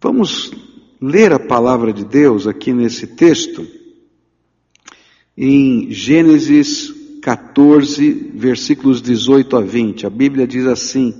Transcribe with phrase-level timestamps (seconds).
[0.00, 0.52] Vamos
[1.02, 3.66] ler a palavra de Deus aqui nesse texto,
[5.36, 10.06] em Gênesis 14, versículos 18 a 20.
[10.06, 11.12] A Bíblia diz assim: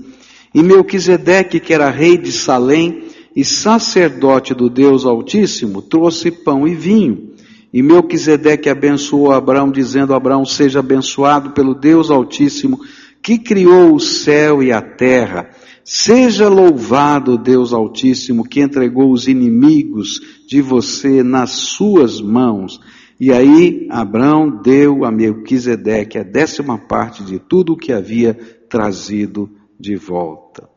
[0.55, 6.73] E Melquisedeque, que era rei de Salém e sacerdote do Deus Altíssimo, trouxe pão e
[6.73, 7.33] vinho.
[7.75, 12.79] E Melquisedeque abençoou Abraão, dizendo: Abraão, seja abençoado pelo Deus Altíssimo,
[13.21, 15.51] que criou o céu e a terra.
[15.91, 22.79] Seja louvado Deus Altíssimo, que entregou os inimigos de você nas suas mãos.
[23.19, 28.35] E aí Abraão deu a Melquisedeque a décima parte de tudo o que havia
[28.69, 29.49] trazido
[29.81, 30.69] de volta.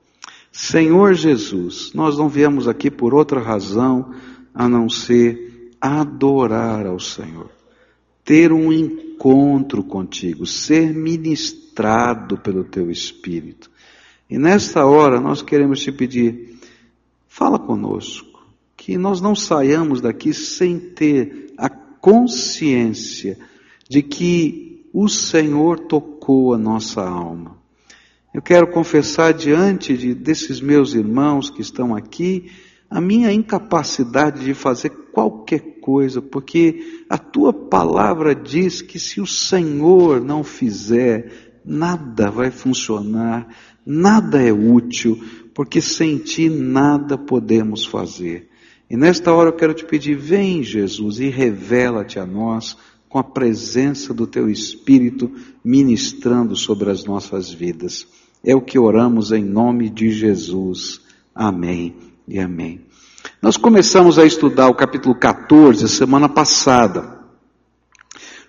[0.50, 4.14] Senhor Jesus, nós não viemos aqui por outra razão
[4.54, 7.50] a não ser adorar ao Senhor,
[8.24, 13.71] ter um encontro contigo, ser ministrado pelo teu Espírito.
[14.31, 16.58] E nesta hora nós queremos te pedir,
[17.27, 23.38] fala conosco, que nós não saiamos daqui sem ter a consciência
[23.90, 27.57] de que o Senhor tocou a nossa alma.
[28.34, 32.49] Eu quero confessar diante de, desses meus irmãos que estão aqui
[32.90, 39.27] a minha incapacidade de fazer qualquer coisa, porque a tua palavra diz que se o
[39.27, 43.48] Senhor não fizer, nada vai funcionar,
[43.85, 45.21] nada é útil,
[45.54, 48.49] porque sem ti nada podemos fazer.
[48.90, 53.23] E nesta hora eu quero te pedir, vem Jesus e revela-te a nós com a
[53.23, 55.32] presença do teu Espírito
[55.63, 58.07] ministrando sobre as nossas vidas.
[58.43, 61.01] É o que oramos em nome de Jesus.
[61.34, 61.95] Amém
[62.27, 62.82] e amém.
[63.41, 67.21] Nós começamos a estudar o capítulo 14 semana passada.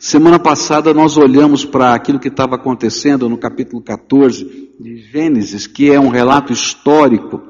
[0.05, 5.92] Semana passada nós olhamos para aquilo que estava acontecendo no capítulo 14 de Gênesis, que
[5.92, 7.41] é um relato histórico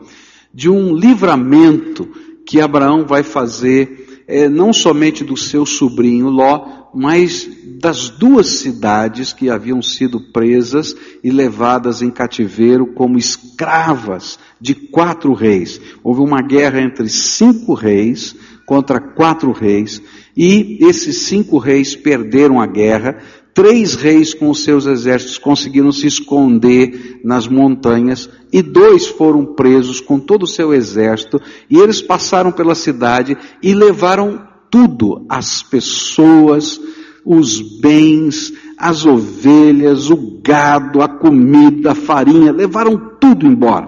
[0.53, 2.07] de um livramento
[2.47, 7.49] que Abraão vai fazer, é, não somente do seu sobrinho Ló, mas
[7.81, 15.33] das duas cidades que haviam sido presas e levadas em cativeiro como escravas de quatro
[15.33, 15.81] reis.
[16.05, 18.37] Houve uma guerra entre cinco reis
[18.67, 20.03] contra quatro reis,
[20.37, 23.19] e esses cinco reis perderam a guerra,
[23.55, 30.01] Três reis com os seus exércitos conseguiram se esconder nas montanhas e dois foram presos
[30.01, 36.81] com todo o seu exército e eles passaram pela cidade e levaram tudo, as pessoas,
[37.27, 43.87] os bens, as ovelhas, o gado, a comida, a farinha, levaram tudo embora.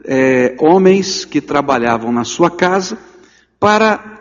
[0.04, 2.98] é, homens que trabalhavam na sua casa
[3.58, 4.13] para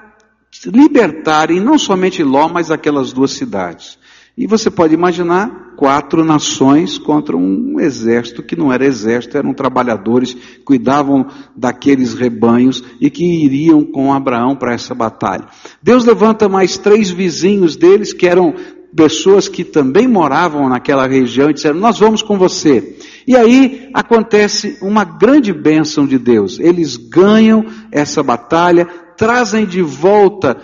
[0.66, 3.98] libertarem não somente Ló, mas aquelas duas cidades.
[4.36, 10.36] E você pode imaginar quatro nações contra um exército que não era exército, eram trabalhadores,
[10.66, 15.46] cuidavam daqueles rebanhos e que iriam com Abraão para essa batalha.
[15.84, 18.56] Deus levanta mais três vizinhos deles, que eram
[18.96, 22.98] pessoas que também moravam naquela região e disseram: Nós vamos com você.
[23.28, 26.60] E aí acontece uma grande bênção de Deus.
[26.60, 28.86] Eles ganham essa batalha,
[29.18, 30.58] trazem de volta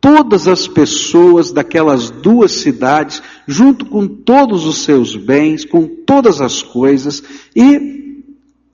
[0.00, 6.62] todas as pessoas daquelas duas cidades, junto com todos os seus bens, com todas as
[6.62, 7.22] coisas,
[7.54, 8.24] e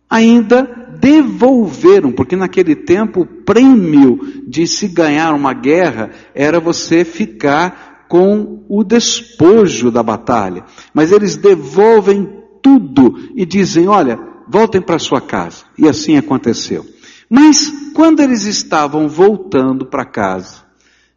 [0.09, 0.63] ainda
[1.01, 8.65] devolveram, porque naquele tempo o prêmio de se ganhar uma guerra era você ficar com
[8.69, 10.65] o despojo da batalha.
[10.93, 15.67] Mas eles devolvem tudo e dizem: olha, voltem para sua casa.
[15.77, 16.87] E assim aconteceu.
[17.29, 20.65] Mas quando eles estavam voltando para casa,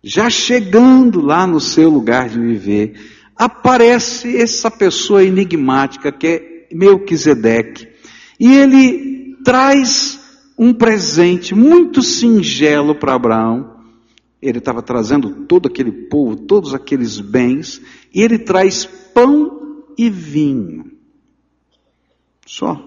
[0.04, 3.00] já chegando lá no seu lugar de viver,
[3.36, 7.88] aparece essa pessoa enigmática que é Melquisedeque.
[8.38, 10.20] E ele traz
[10.58, 13.78] um presente muito singelo para Abraão.
[14.42, 17.82] Ele estava trazendo todo aquele povo, todos aqueles bens,
[18.14, 20.97] e ele traz pão e vinho.
[22.48, 22.82] Só.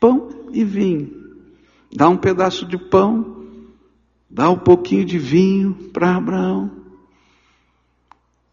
[0.00, 1.22] Pão e vinho
[1.94, 3.44] dá um pedaço de pão,
[4.28, 6.70] dá um pouquinho de vinho para Abraão.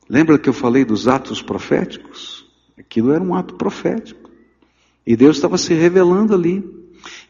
[0.09, 2.45] Lembra que eu falei dos atos proféticos?
[2.77, 4.29] Aquilo era um ato profético.
[5.05, 6.63] E Deus estava se revelando ali.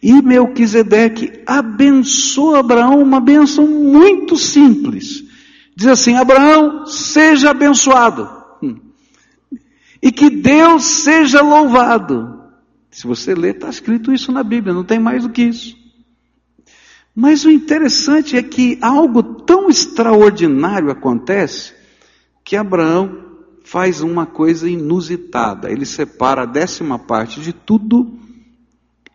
[0.01, 5.23] E Melquisedeque abençoa Abraão uma benção muito simples.
[5.75, 8.38] Diz assim: Abraão, seja abençoado.
[10.01, 12.39] E que Deus seja louvado.
[12.89, 15.77] Se você ler, está escrito isso na Bíblia, não tem mais do que isso.
[17.15, 21.73] Mas o interessante é que algo tão extraordinário acontece
[22.43, 23.27] que Abraão
[23.63, 25.71] faz uma coisa inusitada.
[25.71, 28.17] Ele separa a décima parte de tudo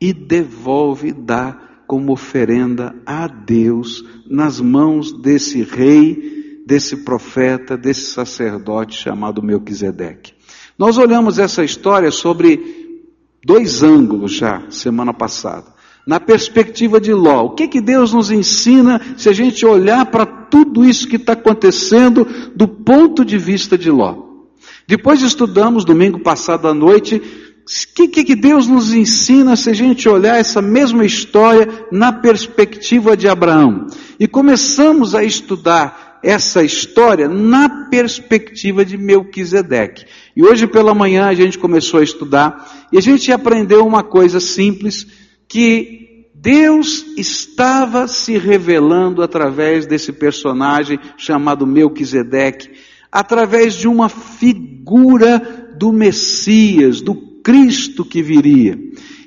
[0.00, 8.96] e devolve, dá como oferenda a Deus nas mãos desse rei, desse profeta, desse sacerdote
[8.96, 10.33] chamado Melquisedeque.
[10.78, 12.60] Nós olhamos essa história sobre
[13.44, 15.72] dois ângulos já semana passada.
[16.06, 20.26] Na perspectiva de Ló, o que que Deus nos ensina se a gente olhar para
[20.26, 24.22] tudo isso que está acontecendo do ponto de vista de Ló?
[24.86, 27.22] Depois estudamos domingo passado à noite
[27.64, 33.16] o que, que, Deus nos ensina se a gente olhar essa mesma história na perspectiva
[33.16, 33.86] de Abraão?
[34.20, 40.06] E começamos a estudar essa história na perspectiva de Melquisedeque.
[40.34, 44.40] E hoje pela manhã a gente começou a estudar e a gente aprendeu uma coisa
[44.40, 45.06] simples
[45.46, 52.70] que Deus estava se revelando através desse personagem chamado Melquisedeque,
[53.12, 58.78] através de uma figura do Messias, do Cristo que viria.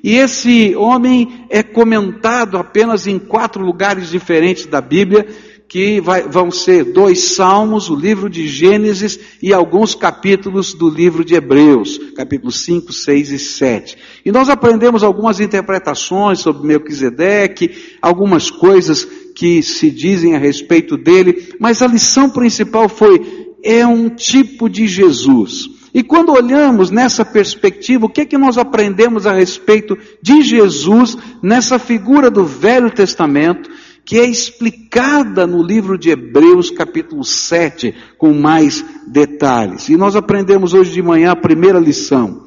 [0.04, 5.28] E esse homem é comentado apenas em quatro lugares diferentes da Bíblia,
[5.68, 11.26] que vai, vão ser dois salmos, o livro de Gênesis e alguns capítulos do livro
[11.26, 13.98] de Hebreus, capítulos 5, 6 e 7.
[14.24, 19.06] E nós aprendemos algumas interpretações sobre Melquisedeque, algumas coisas
[19.36, 24.88] que se dizem a respeito dele, mas a lição principal foi, é um tipo de
[24.88, 25.70] Jesus.
[25.94, 31.18] E quando olhamos nessa perspectiva, o que é que nós aprendemos a respeito de Jesus
[31.42, 33.70] nessa figura do Velho Testamento,
[34.08, 39.90] que é explicada no livro de Hebreus, capítulo 7, com mais detalhes.
[39.90, 42.46] E nós aprendemos hoje de manhã a primeira lição,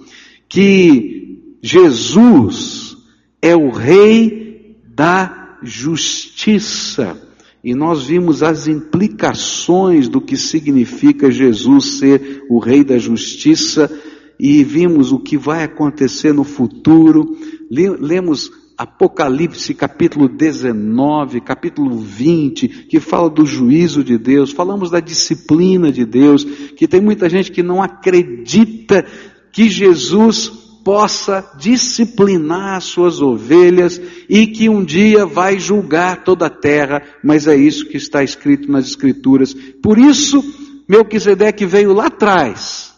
[0.49, 2.97] que Jesus
[3.43, 7.21] é o Rei da Justiça.
[7.63, 13.95] E nós vimos as implicações do que significa Jesus ser o Rei da Justiça
[14.39, 17.37] e vimos o que vai acontecer no futuro.
[17.71, 25.93] Lemos Apocalipse capítulo 19, capítulo 20, que fala do juízo de Deus, falamos da disciplina
[25.93, 29.05] de Deus, que tem muita gente que não acredita
[29.53, 30.49] que Jesus
[30.83, 37.55] possa disciplinar suas ovelhas e que um dia vai julgar toda a terra, mas é
[37.55, 39.53] isso que está escrito nas Escrituras.
[39.83, 40.43] Por isso,
[40.89, 42.95] Melquisedeque veio lá atrás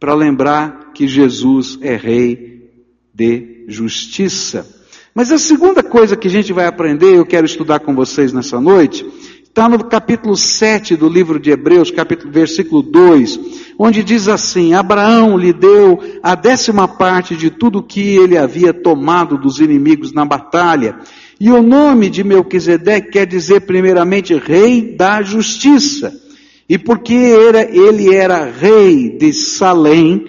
[0.00, 2.70] para lembrar que Jesus é rei
[3.14, 4.79] de justiça.
[5.14, 8.60] Mas a segunda coisa que a gente vai aprender, eu quero estudar com vocês nessa
[8.60, 9.04] noite,
[9.42, 13.40] está no capítulo 7 do livro de Hebreus, capítulo, versículo 2,
[13.76, 19.36] onde diz assim: Abraão lhe deu a décima parte de tudo que ele havia tomado
[19.36, 20.96] dos inimigos na batalha.
[21.40, 26.12] E o nome de Melquisedeque quer dizer, primeiramente, rei da justiça.
[26.68, 30.24] E porque ele era rei de Salém,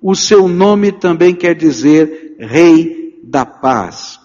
[0.00, 4.21] o seu nome também quer dizer rei da paz.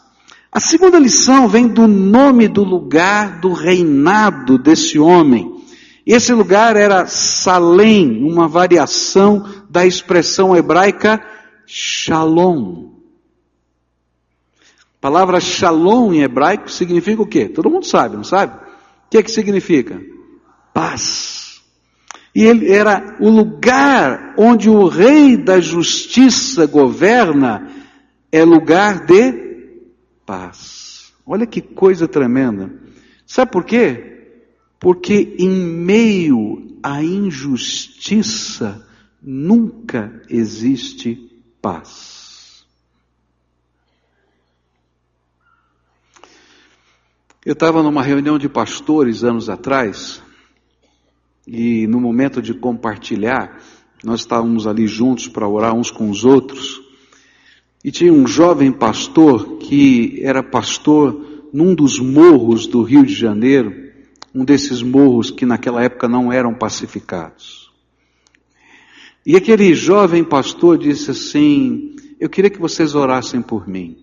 [0.58, 5.56] A segunda lição vem do nome do lugar do reinado desse homem.
[6.04, 11.24] Esse lugar era Salém, uma variação da expressão hebraica
[11.68, 12.90] Shalom.
[14.60, 17.48] A palavra Shalom em hebraico significa o quê?
[17.48, 18.56] Todo mundo sabe, não sabe?
[18.56, 20.02] O que é que significa?
[20.74, 21.62] Paz.
[22.34, 27.70] E ele era o lugar onde o rei da justiça governa,
[28.32, 29.47] é lugar de
[30.28, 31.14] paz.
[31.26, 32.70] Olha que coisa tremenda.
[33.26, 34.36] Sabe por quê?
[34.80, 38.86] Porque em meio à injustiça
[39.22, 41.16] nunca existe
[41.62, 42.66] paz.
[47.46, 50.22] Eu estava numa reunião de pastores anos atrás,
[51.48, 53.62] e no momento de compartilhar,
[54.04, 56.82] nós estávamos ali juntos para orar uns com os outros,
[57.88, 63.74] e tinha um jovem pastor que era pastor num dos morros do Rio de Janeiro,
[64.36, 67.72] um desses morros que naquela época não eram pacificados.
[69.26, 73.98] E aquele jovem pastor disse assim: Eu queria que vocês orassem por mim.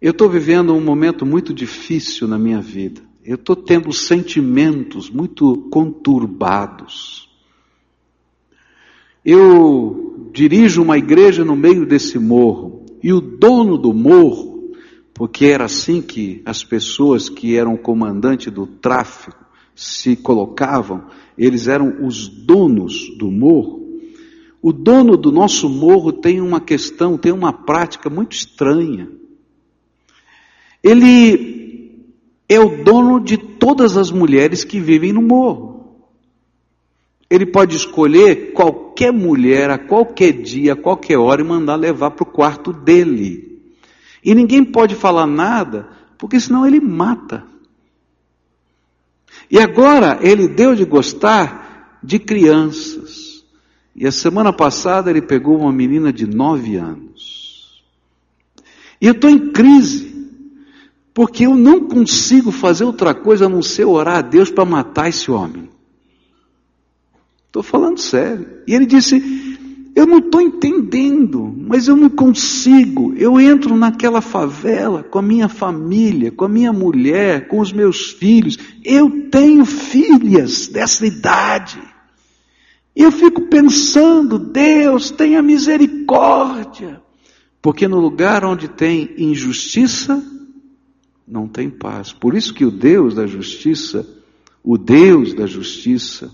[0.00, 3.02] Eu estou vivendo um momento muito difícil na minha vida.
[3.22, 7.28] Eu estou tendo sentimentos muito conturbados.
[9.22, 14.72] Eu dirijo uma igreja no meio desse morro e o dono do morro,
[15.14, 21.04] porque era assim que as pessoas que eram comandante do tráfico se colocavam,
[21.36, 23.86] eles eram os donos do morro.
[24.62, 29.08] O dono do nosso morro tem uma questão, tem uma prática muito estranha.
[30.82, 31.66] Ele
[32.48, 35.65] é o dono de todas as mulheres que vivem no morro.
[37.28, 42.22] Ele pode escolher qualquer mulher a qualquer dia, a qualquer hora e mandar levar para
[42.22, 43.60] o quarto dele.
[44.24, 47.44] E ninguém pode falar nada, porque senão ele mata.
[49.50, 53.44] E agora ele deu de gostar de crianças.
[53.94, 57.82] E a semana passada ele pegou uma menina de nove anos.
[59.00, 60.30] E eu estou em crise,
[61.12, 65.08] porque eu não consigo fazer outra coisa a não ser orar a Deus para matar
[65.08, 65.75] esse homem.
[67.56, 68.46] Estou falando sério.
[68.66, 69.18] E ele disse:
[69.94, 73.14] eu não estou entendendo, mas eu não consigo.
[73.16, 78.10] Eu entro naquela favela com a minha família, com a minha mulher, com os meus
[78.10, 78.58] filhos.
[78.84, 81.80] Eu tenho filhas dessa idade.
[82.94, 87.00] E eu fico pensando, Deus, tenha misericórdia.
[87.62, 90.22] Porque no lugar onde tem injustiça,
[91.26, 92.12] não tem paz.
[92.12, 94.06] Por isso que o Deus da justiça,
[94.62, 96.30] o Deus da justiça,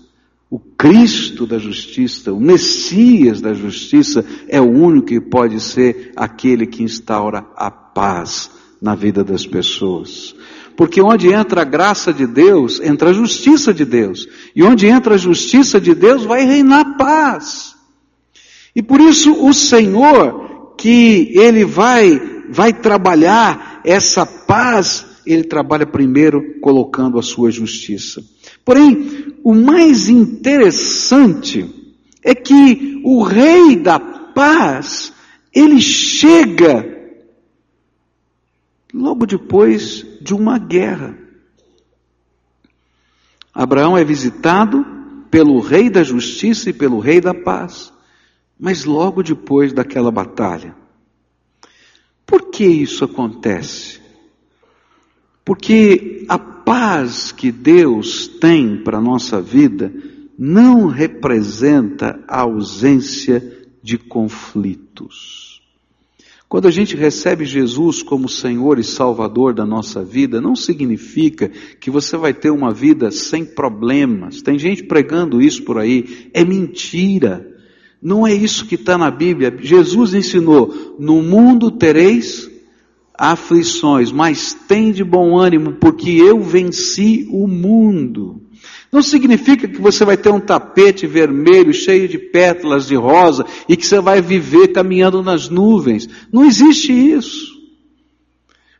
[0.53, 6.67] o Cristo da justiça, o Messias da justiça, é o único que pode ser aquele
[6.67, 10.35] que instaura a paz na vida das pessoas.
[10.77, 14.27] Porque onde entra a graça de Deus, entra a justiça de Deus.
[14.55, 17.73] E onde entra a justiça de Deus, vai reinar paz.
[18.75, 26.59] E por isso o Senhor, que Ele vai, vai trabalhar essa paz, Ele trabalha primeiro
[26.61, 28.23] colocando a sua justiça.
[28.65, 31.69] Porém, o mais interessante
[32.23, 35.13] é que o rei da paz,
[35.53, 36.93] ele chega
[38.93, 41.17] logo depois de uma guerra.
[43.53, 44.85] Abraão é visitado
[45.29, 47.91] pelo rei da justiça e pelo rei da paz,
[48.57, 50.75] mas logo depois daquela batalha.
[52.25, 53.99] Por que isso acontece?
[55.43, 59.93] Porque a paz que Deus tem para a nossa vida
[60.37, 65.61] não representa a ausência de conflitos.
[66.53, 71.89] Quando a gente recebe Jesus como Senhor e Salvador da nossa vida, não significa que
[71.89, 74.43] você vai ter uma vida sem problemas.
[74.43, 76.29] Tem gente pregando isso por aí.
[76.31, 77.49] É mentira.
[77.99, 79.57] Não é isso que está na Bíblia.
[79.61, 82.52] Jesus ensinou: no mundo tereis
[83.17, 88.41] aflições, mas tem de bom ânimo, porque eu venci o mundo.
[88.91, 93.75] Não significa que você vai ter um tapete vermelho cheio de pétalas de rosa e
[93.75, 96.07] que você vai viver caminhando nas nuvens.
[96.31, 97.53] Não existe isso.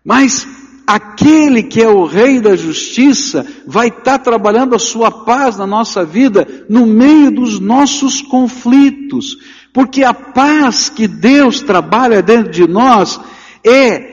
[0.06, 0.48] Mas
[0.86, 6.06] aquele que é o Rei da Justiça vai estar trabalhando a sua paz na nossa
[6.06, 9.38] vida no meio dos nossos conflitos.
[9.74, 13.20] Porque a paz que Deus trabalha dentro de nós
[13.64, 14.13] é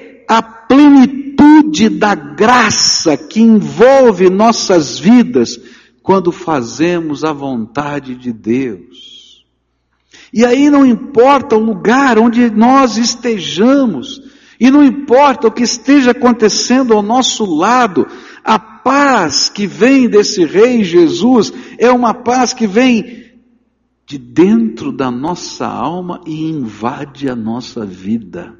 [0.70, 5.58] plenitude da graça que envolve nossas vidas
[6.00, 9.44] quando fazemos a vontade de Deus.
[10.32, 14.22] E aí não importa o lugar onde nós estejamos,
[14.60, 18.06] e não importa o que esteja acontecendo ao nosso lado,
[18.44, 23.24] a paz que vem desse Rei Jesus é uma paz que vem
[24.06, 28.60] de dentro da nossa alma e invade a nossa vida.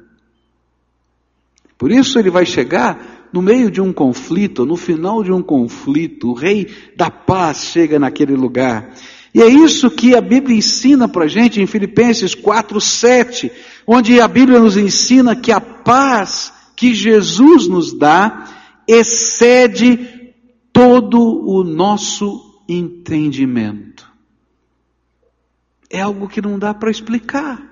[1.81, 6.29] Por isso ele vai chegar no meio de um conflito, no final de um conflito,
[6.29, 8.93] o rei da paz chega naquele lugar.
[9.33, 13.51] E é isso que a Bíblia ensina para a gente em Filipenses 4, 7,
[13.87, 18.47] onde a Bíblia nos ensina que a paz que Jesus nos dá
[18.87, 20.35] excede
[20.71, 24.07] todo o nosso entendimento.
[25.89, 27.70] É algo que não dá para explicar.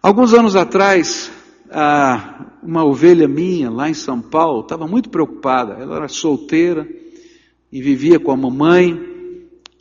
[0.00, 1.30] Alguns anos atrás,
[2.62, 5.74] uma ovelha minha lá em São Paulo estava muito preocupada.
[5.74, 6.88] Ela era solteira
[7.72, 8.96] e vivia com a mamãe.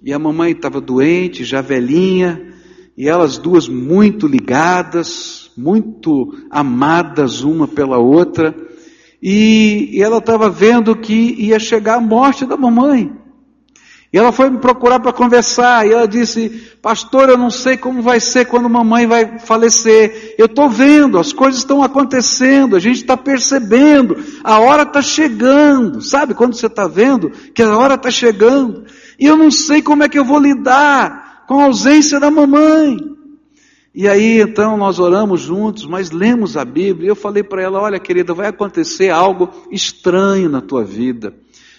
[0.03, 2.53] E a mamãe estava doente, já velhinha,
[2.95, 8.55] e elas duas muito ligadas, muito amadas uma pela outra.
[9.21, 13.11] E, e ela estava vendo que ia chegar a morte da mamãe.
[14.11, 16.49] E ela foi me procurar para conversar, e ela disse,
[16.81, 20.33] pastor, eu não sei como vai ser quando mamãe vai falecer.
[20.37, 26.01] Eu estou vendo, as coisas estão acontecendo, a gente está percebendo, a hora está chegando.
[26.01, 28.85] Sabe quando você está vendo que a hora está chegando?
[29.19, 32.97] E eu não sei como é que eu vou lidar com a ausência da mamãe.
[33.93, 37.07] E aí então nós oramos juntos, mas lemos a Bíblia.
[37.07, 41.33] E eu falei para ela: Olha, querida, vai acontecer algo estranho na tua vida.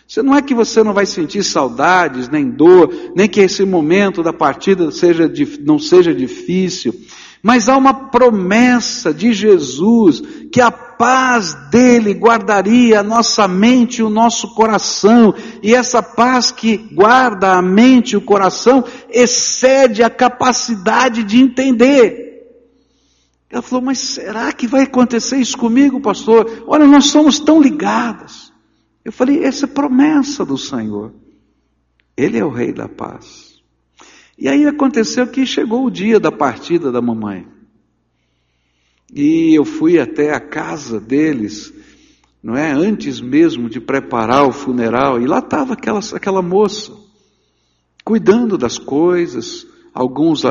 [0.09, 4.23] Você não é que você não vai sentir saudades, nem dor, nem que esse momento
[4.23, 6.95] da partida seja, não seja difícil,
[7.43, 14.03] mas há uma promessa de Jesus que a paz dele guardaria a nossa mente e
[14.03, 20.09] o nosso coração, e essa paz que guarda a mente e o coração excede a
[20.09, 22.27] capacidade de entender.
[23.51, 26.65] Ela falou, mas será que vai acontecer isso comigo, pastor?
[26.67, 28.48] Olha, nós somos tão ligados.
[29.09, 31.15] Eu falei, essa é promessa do Senhor.
[32.15, 33.55] Ele é o Rei da paz.
[34.37, 37.49] E aí aconteceu que chegou o dia da partida da mamãe.
[39.11, 41.73] E eu fui até a casa deles,
[42.43, 42.71] não é?
[42.71, 46.93] Antes mesmo de preparar o funeral, e lá estava aquela, aquela moça,
[48.05, 50.43] cuidando das coisas, alguns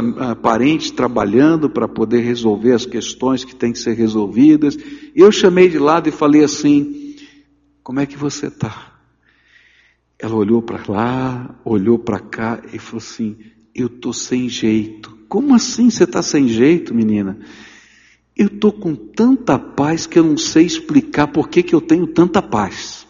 [0.41, 4.75] parentes trabalhando para poder resolver as questões que têm que ser resolvidas.
[5.15, 6.96] Eu chamei de lado e falei assim:
[7.87, 8.99] Como é que você está?
[10.19, 13.37] Ela olhou para lá, olhou para cá e falou assim:
[13.73, 15.17] Eu estou sem jeito.
[15.29, 17.39] Como assim você está sem jeito, menina?
[18.35, 22.05] Eu estou com tanta paz que eu não sei explicar por que, que eu tenho
[22.07, 23.07] tanta paz.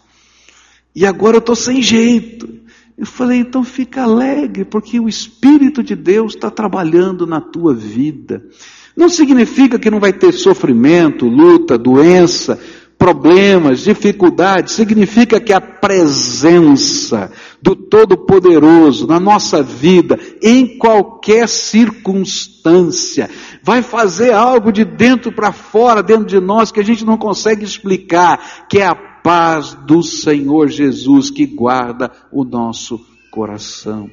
[0.94, 2.48] E agora eu estou sem jeito.
[2.96, 8.48] Eu falei, então fica alegre, porque o Espírito de Deus está trabalhando na tua vida.
[8.96, 12.60] Não significa que não vai ter sofrimento, luta, doença,
[12.98, 17.30] problemas, dificuldades, significa que a presença
[17.62, 23.30] do Todo-Poderoso na nossa vida, em qualquer circunstância,
[23.62, 27.64] vai fazer algo de dentro para fora, dentro de nós, que a gente não consegue
[27.64, 33.00] explicar, que é a paz do Senhor Jesus que guarda o nosso
[33.30, 34.10] coração.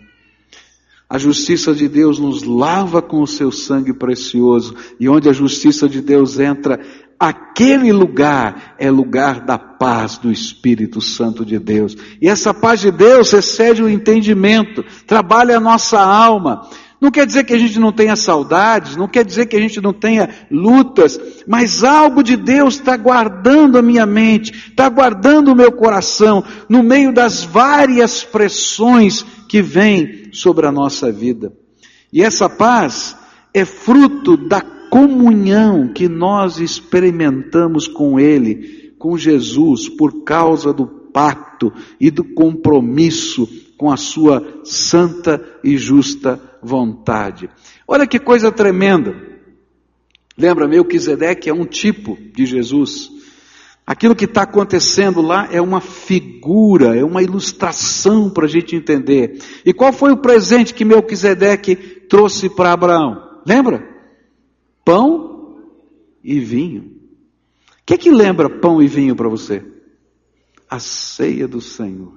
[1.07, 5.87] A justiça de Deus nos lava com o seu sangue precioso, e onde a justiça
[5.87, 6.79] de Deus entra,
[7.19, 11.95] aquele lugar é lugar da paz do Espírito Santo de Deus.
[12.21, 16.67] E essa paz de Deus excede o entendimento, trabalha a nossa alma.
[16.99, 19.81] Não quer dizer que a gente não tenha saudades, não quer dizer que a gente
[19.81, 25.55] não tenha lutas, mas algo de Deus está guardando a minha mente, está guardando o
[25.55, 31.53] meu coração, no meio das várias pressões que vêm sobre a nossa vida.
[32.11, 33.15] E essa paz
[33.53, 34.61] é fruto da
[34.95, 43.45] comunhão que nós experimentamos com Ele, com Jesus, por causa do pacto e do compromisso
[43.77, 47.49] com a Sua santa e justa vontade.
[47.85, 49.13] Olha que coisa tremenda.
[50.37, 53.11] Lembra, Melquisedeque é um tipo de Jesus.
[53.85, 59.41] Aquilo que está acontecendo lá é uma figura, é uma ilustração para a gente entender.
[59.65, 61.75] E qual foi o presente que Melquisedeque
[62.07, 63.41] trouxe para Abraão?
[63.45, 63.94] Lembra?
[64.85, 65.57] Pão
[66.23, 66.83] e vinho.
[66.83, 69.63] O que, é que lembra pão e vinho para você?
[70.69, 72.13] A ceia do Senhor.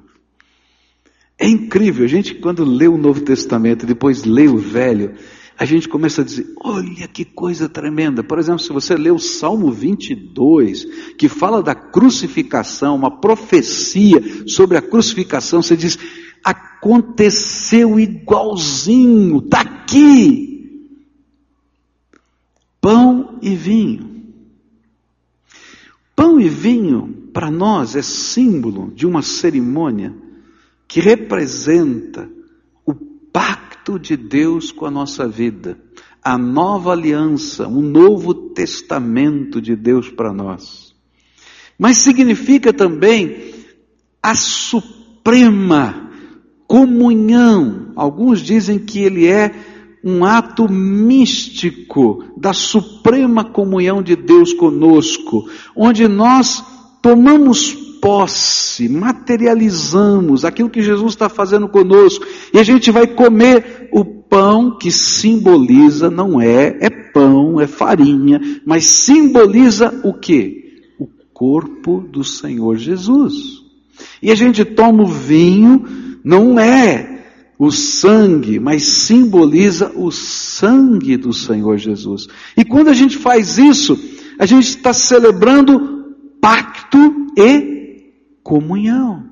[1.38, 5.14] É incrível, a gente quando lê o Novo Testamento e depois lê o Velho,
[5.58, 8.22] a gente começa a dizer, olha que coisa tremenda.
[8.22, 10.84] Por exemplo, se você lê o Salmo 22,
[11.16, 15.98] que fala da crucificação, uma profecia sobre a crucificação, você diz,
[16.44, 20.47] aconteceu igualzinho, está aqui.
[22.80, 24.24] Pão e vinho.
[26.14, 30.14] Pão e vinho, para nós, é símbolo de uma cerimônia
[30.86, 32.28] que representa
[32.84, 35.78] o pacto de Deus com a nossa vida,
[36.22, 40.94] a nova aliança, um novo testamento de Deus para nós.
[41.78, 43.54] Mas significa também
[44.22, 46.10] a suprema
[46.66, 47.92] comunhão.
[47.94, 49.54] Alguns dizem que ele é
[50.02, 56.64] um ato místico da suprema comunhão de Deus conosco, onde nós
[57.02, 64.04] tomamos posse, materializamos aquilo que Jesus está fazendo conosco, e a gente vai comer o
[64.04, 70.82] pão que simboliza, não é, é pão, é farinha, mas simboliza o que?
[70.98, 73.34] O corpo do Senhor Jesus.
[74.22, 75.84] E a gente toma o vinho,
[76.22, 77.17] não é
[77.58, 82.28] o sangue, mas simboliza o sangue do Senhor Jesus.
[82.56, 83.98] E quando a gente faz isso,
[84.38, 88.12] a gente está celebrando pacto e
[88.44, 89.28] comunhão.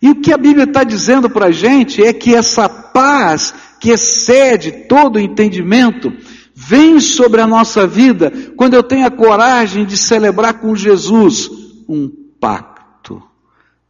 [0.00, 3.90] E o que a Bíblia está dizendo para a gente é que essa paz que
[3.90, 6.12] excede todo entendimento
[6.54, 11.50] vem sobre a nossa vida quando eu tenho a coragem de celebrar com Jesus
[11.88, 13.22] um pacto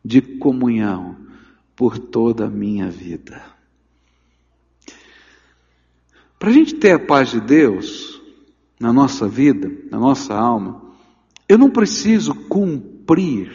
[0.05, 1.22] de comunhão
[1.83, 3.43] por toda a minha vida.
[6.39, 8.23] Para a gente ter a paz de Deus
[8.79, 10.81] na nossa vida, na nossa alma,
[11.49, 13.53] eu não preciso cumprir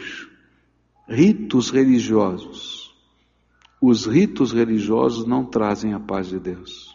[1.08, 2.94] ritos religiosos.
[3.80, 6.94] Os ritos religiosos não trazem a paz de Deus.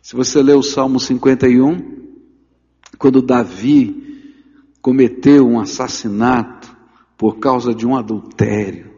[0.00, 2.20] Se você ler o Salmo 51,
[2.96, 4.30] quando Davi
[4.80, 6.72] cometeu um assassinato
[7.18, 8.91] por causa de um adultério,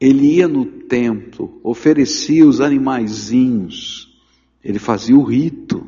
[0.00, 4.14] ele ia no templo, oferecia os animaizinhos,
[4.62, 5.86] ele fazia o rito.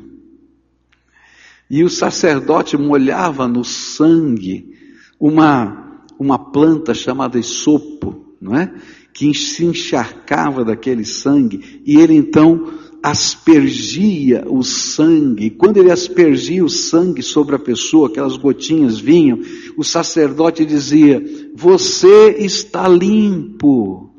[1.69, 4.75] E o sacerdote molhava no sangue
[5.19, 8.73] uma, uma planta chamada esopo, não é?
[9.13, 15.49] Que se encharcava daquele sangue, e ele então aspergia o sangue.
[15.49, 19.39] Quando ele aspergia o sangue sobre a pessoa, aquelas gotinhas vinham,
[19.77, 21.23] o sacerdote dizia:
[21.55, 24.09] Você está limpo.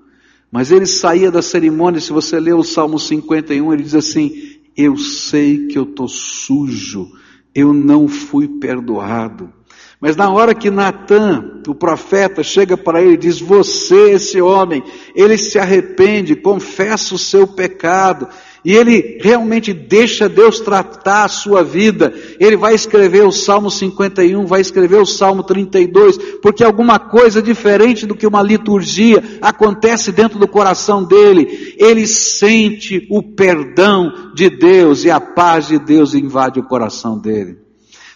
[0.51, 4.33] Mas ele saía da cerimônia, se você ler o Salmo 51, ele diz assim:
[4.77, 7.09] Eu sei que eu estou sujo,
[7.55, 9.53] eu não fui perdoado.
[10.01, 14.83] Mas na hora que Natan, o profeta, chega para ele e diz: Você, esse homem,
[15.15, 18.27] ele se arrepende, confessa o seu pecado,
[18.65, 22.13] e ele realmente deixa Deus tratar a sua vida.
[22.39, 28.07] Ele vai escrever o Salmo 51, vai escrever o Salmo 32, porque alguma coisa diferente
[28.07, 31.75] do que uma liturgia acontece dentro do coração dele.
[31.79, 37.59] Ele sente o perdão de Deus e a paz de Deus invade o coração dele.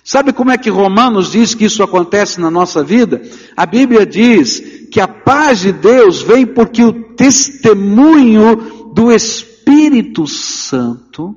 [0.06, 3.22] Sabe como é que Romanos diz que isso acontece na nossa vida?
[3.56, 10.26] A Bíblia diz que a paz de Deus vem porque o testemunho do Espírito Espírito
[10.26, 11.34] Santo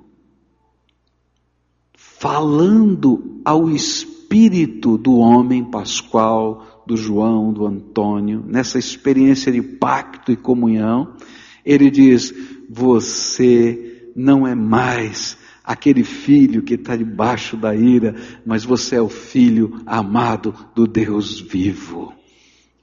[1.96, 10.36] falando ao espírito do homem Pascoal, do João, do Antônio, nessa experiência de pacto e
[10.36, 11.16] comunhão,
[11.63, 12.34] ele diz:
[12.70, 18.13] Você não é mais aquele filho que está debaixo da ira,
[18.46, 22.13] mas você é o filho amado do Deus vivo.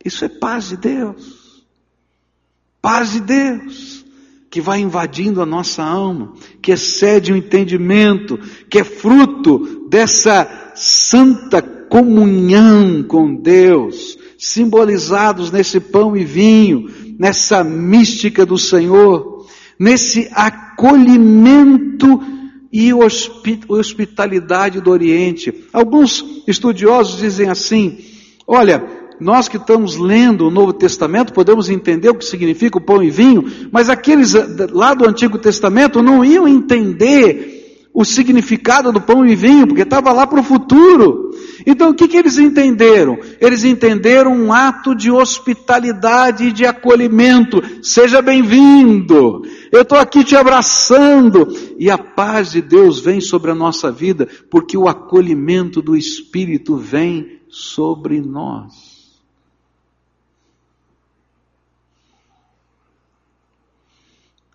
[0.03, 1.65] Isso é paz de Deus.
[2.81, 4.04] Paz de Deus
[4.55, 8.39] que vai invadindo a nossa alma, que excede o entendimento,
[8.71, 16.89] que é fruto dessa santa comunhão com Deus, simbolizados nesse pão e vinho,
[17.19, 19.45] nessa mística do Senhor,
[19.77, 22.23] nesse acolhimento
[22.73, 25.53] e hospitalidade do Oriente.
[25.73, 27.99] Alguns estudiosos dizem assim:
[28.47, 33.03] olha, nós que estamos lendo o Novo Testamento podemos entender o que significa o pão
[33.03, 37.55] e vinho, mas aqueles eh, lá do Antigo Testamento não iam entender
[37.95, 41.31] o significado do pão e vinho, porque estava lá para o futuro.
[41.65, 43.17] Então o que, que eles entenderam?
[43.41, 47.63] Eles entenderam um ato de hospitalidade e de acolhimento.
[47.81, 51.47] Seja bem-vindo, eu estou aqui te abraçando.
[51.79, 56.77] E a paz de Deus vem sobre a nossa vida, porque o acolhimento do Espírito
[56.77, 58.94] vem sobre nós.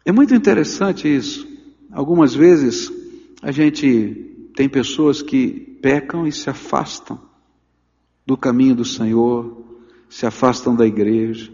[0.09, 1.47] É muito interessante isso.
[1.91, 2.91] Algumas vezes
[3.43, 7.21] a gente tem pessoas que pecam e se afastam
[8.25, 9.63] do caminho do Senhor,
[10.09, 11.51] se afastam da igreja.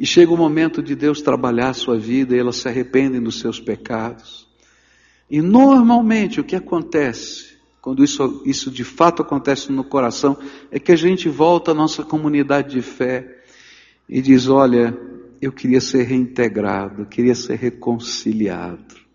[0.00, 3.38] E chega o momento de Deus trabalhar a sua vida e elas se arrependem dos
[3.38, 4.48] seus pecados.
[5.30, 10.38] E normalmente o que acontece, quando isso, isso de fato acontece no coração,
[10.70, 13.42] é que a gente volta à nossa comunidade de fé
[14.08, 14.98] e diz: Olha,
[15.40, 19.06] eu queria ser reintegrado, queria ser reconciliado.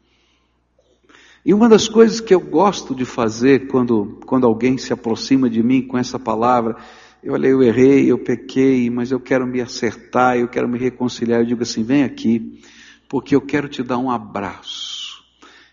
[1.44, 5.64] E uma das coisas que eu gosto de fazer quando, quando alguém se aproxima de
[5.64, 6.78] mim com essa palavra,
[7.24, 11.42] eu olhei, eu errei, eu pequei, mas eu quero me acertar, eu quero me reconciliar.
[11.42, 12.62] Eu digo assim: vem aqui,
[13.10, 15.24] porque eu quero te dar um abraço.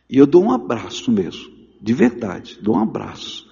[0.08, 3.46] E eu dou um abraço mesmo, de verdade, dou um abraço.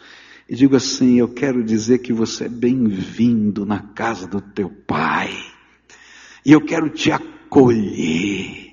[0.48, 5.55] E digo assim: eu quero dizer que você é bem-vindo na casa do teu pai
[6.46, 8.66] e eu quero te acolher.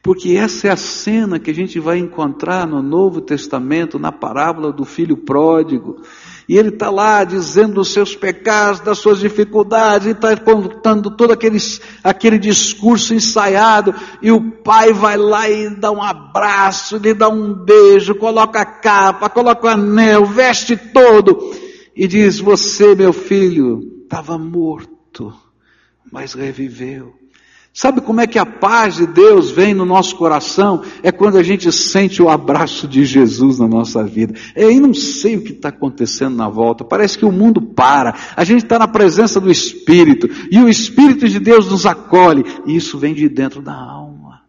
[0.00, 4.72] Porque essa é a cena que a gente vai encontrar no Novo Testamento, na parábola
[4.72, 6.00] do filho pródigo.
[6.48, 11.32] E ele está lá dizendo dos seus pecados, das suas dificuldades, e está contando todo
[11.32, 11.58] aquele,
[12.04, 17.52] aquele discurso ensaiado, e o pai vai lá e dá um abraço, lhe dá um
[17.52, 21.52] beijo, coloca a capa, coloca o anel, veste todo,
[21.96, 25.32] e diz: Você, meu filho, estava morto
[26.10, 27.22] mas reviveu.
[27.74, 30.82] Sabe como é que a paz de Deus vem no nosso coração?
[31.02, 34.34] É quando a gente sente o abraço de Jesus na nossa vida.
[34.54, 38.44] Eu não sei o que está acontecendo na volta, parece que o mundo para, a
[38.44, 42.98] gente está na presença do Espírito, e o Espírito de Deus nos acolhe, e isso
[42.98, 44.42] vem de dentro da alma.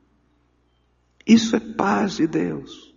[1.26, 2.94] Isso é paz de Deus.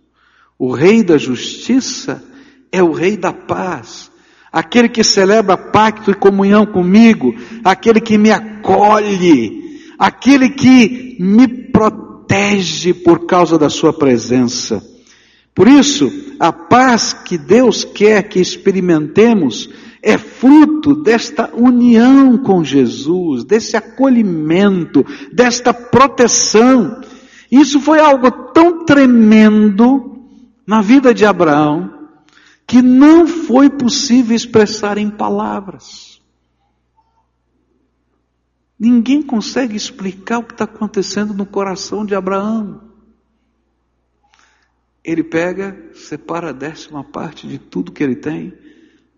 [0.59, 2.21] O Rei da Justiça
[2.69, 4.11] é o Rei da paz.
[4.51, 12.93] Aquele que celebra pacto e comunhão comigo, aquele que me acolhe, aquele que me protege
[12.93, 14.81] por causa da sua presença.
[15.53, 19.69] Por isso, a paz que Deus quer que experimentemos
[20.03, 27.01] é fruto desta união com Jesus, desse acolhimento, desta proteção.
[27.51, 30.21] Isso foi algo tão tremendo
[30.65, 31.96] na vida de Abraão
[32.67, 36.21] que não foi possível expressar em palavras.
[38.77, 42.91] Ninguém consegue explicar o que está acontecendo no coração de Abraão.
[45.01, 48.53] Ele pega, separa a décima parte de tudo que ele tem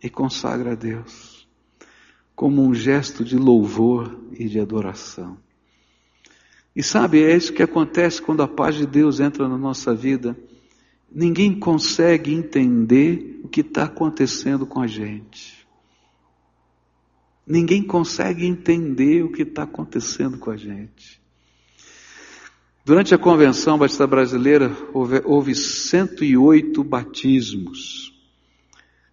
[0.02, 1.48] e consagra a Deus,
[2.36, 5.38] como um gesto de louvor e de adoração.
[6.76, 10.38] E sabe, é isso que acontece quando a paz de Deus entra na nossa vida.
[11.12, 15.68] Ninguém consegue entender o que está acontecendo com a gente.
[17.46, 21.20] Ninguém consegue entender o que está acontecendo com a gente.
[22.86, 28.14] Durante a Convenção Batista Brasileira, houve, houve 108 batismos.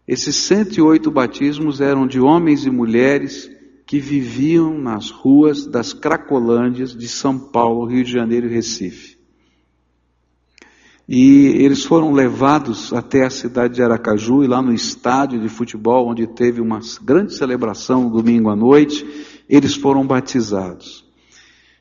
[0.07, 3.51] Esses 108 batismos eram de homens e mulheres
[3.87, 9.16] que viviam nas ruas das Cracolândias de São Paulo, Rio de Janeiro e Recife.
[11.09, 16.09] E eles foram levados até a cidade de Aracaju e lá no estádio de futebol,
[16.09, 19.07] onde teve uma grande celebração no domingo à noite,
[19.49, 21.07] eles foram batizados.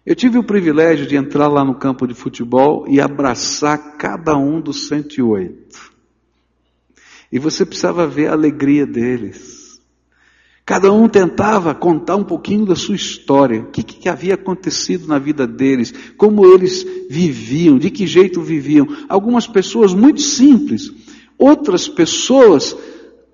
[0.06, 4.62] Eu tive o privilégio de entrar lá no campo de futebol e abraçar cada um
[4.62, 5.96] dos 108.
[7.32, 9.65] E você precisava ver a alegria deles.
[10.66, 15.20] Cada um tentava contar um pouquinho da sua história, o que, que havia acontecido na
[15.20, 18.88] vida deles, como eles viviam, de que jeito viviam.
[19.08, 20.92] Algumas pessoas muito simples,
[21.38, 22.76] outras pessoas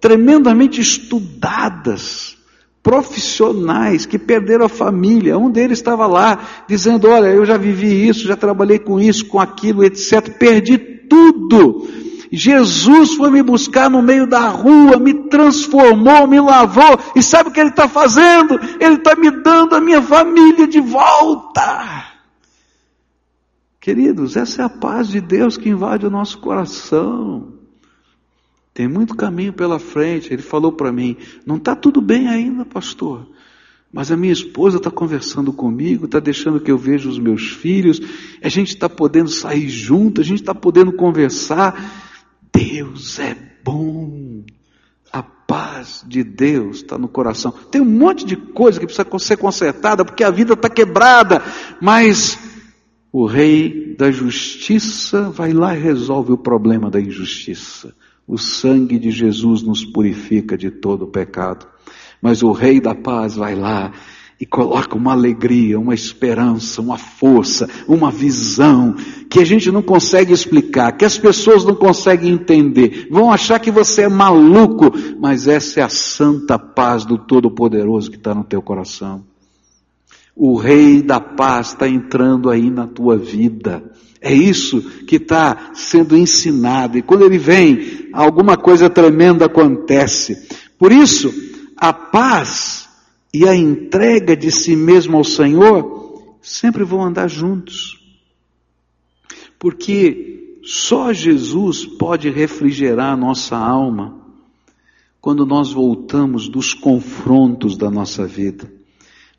[0.02, 2.38] tremendamente estudadas,
[2.84, 5.38] profissionais que perderam a família.
[5.38, 9.39] Um deles estava lá dizendo: Olha, eu já vivi isso, já trabalhei com isso, com
[9.39, 10.38] aquilo, etc.
[10.38, 11.88] Perdi tudo.
[12.32, 17.52] Jesus foi me buscar no meio da rua, me transformou, me lavou, e sabe o
[17.52, 18.58] que Ele está fazendo?
[18.80, 22.06] Ele está me dando a minha família de volta.
[23.82, 27.54] Queridos, essa é a paz de Deus que invade o nosso coração.
[28.74, 30.32] Tem muito caminho pela frente.
[30.32, 33.28] Ele falou para mim: não está tudo bem ainda, pastor.
[33.91, 38.00] Mas a minha esposa está conversando comigo, está deixando que eu veja os meus filhos,
[38.41, 42.11] a gente está podendo sair junto, a gente está podendo conversar.
[42.54, 44.44] Deus é bom.
[45.12, 47.52] A paz de Deus está no coração.
[47.52, 51.42] Tem um monte de coisa que precisa ser consertada porque a vida está quebrada,
[51.82, 52.40] mas
[53.12, 57.94] o Rei da Justiça vai lá e resolve o problema da injustiça.
[58.26, 61.68] O sangue de Jesus nos purifica de todo o pecado.
[62.22, 63.92] Mas o Rei da Paz vai lá
[64.41, 68.95] e coloca uma alegria, uma esperança, uma força, uma visão
[69.30, 73.08] que a gente não consegue explicar, que as pessoas não conseguem entender.
[73.12, 78.17] Vão achar que você é maluco, mas essa é a santa paz do Todo-Poderoso que
[78.17, 79.23] está no teu coração.
[80.36, 83.84] O Rei da Paz está entrando aí na tua vida.
[84.19, 86.97] É isso que está sendo ensinado.
[86.97, 90.47] E quando ele vem, alguma coisa tremenda acontece.
[90.80, 91.32] Por isso,
[91.77, 92.81] a paz
[93.34, 98.00] e a entrega de si mesmo ao Senhor sempre vão andar juntos.
[99.58, 104.20] Porque só Jesus pode refrigerar a nossa alma
[105.20, 108.70] quando nós voltamos dos confrontos da nossa vida.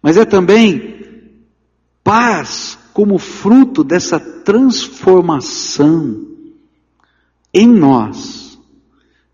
[0.01, 1.03] Mas é também
[2.03, 6.27] paz como fruto dessa transformação
[7.53, 8.52] em nós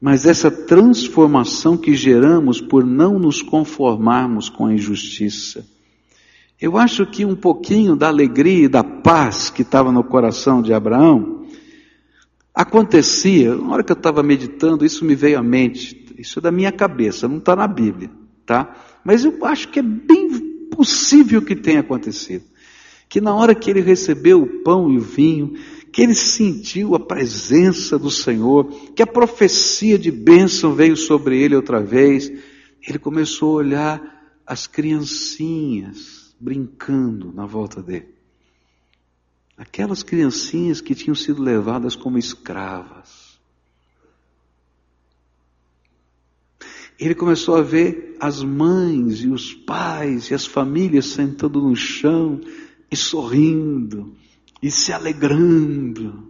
[0.00, 5.66] mas essa transformação que geramos por não nos conformarmos com a injustiça.
[6.60, 10.72] Eu acho que um pouquinho da alegria e da paz que estava no coração de
[10.72, 11.46] Abraão
[12.54, 16.50] acontecia, na hora que eu estava meditando, isso me veio à mente, isso é da
[16.50, 18.10] minha cabeça, não está na Bíblia,
[18.44, 18.74] tá?
[19.04, 20.28] Mas eu acho que é bem
[20.70, 22.44] possível que tenha acontecido.
[23.08, 25.54] Que na hora que ele recebeu o pão e o vinho,
[25.92, 31.56] que ele sentiu a presença do Senhor, que a profecia de bênção veio sobre ele
[31.56, 32.30] outra vez.
[32.86, 38.14] Ele começou a olhar as criancinhas brincando na volta dele.
[39.56, 43.38] Aquelas criancinhas que tinham sido levadas como escravas.
[46.98, 52.40] Ele começou a ver as mães e os pais e as famílias sentando no chão
[52.90, 54.14] e sorrindo
[54.62, 56.28] e se alegrando.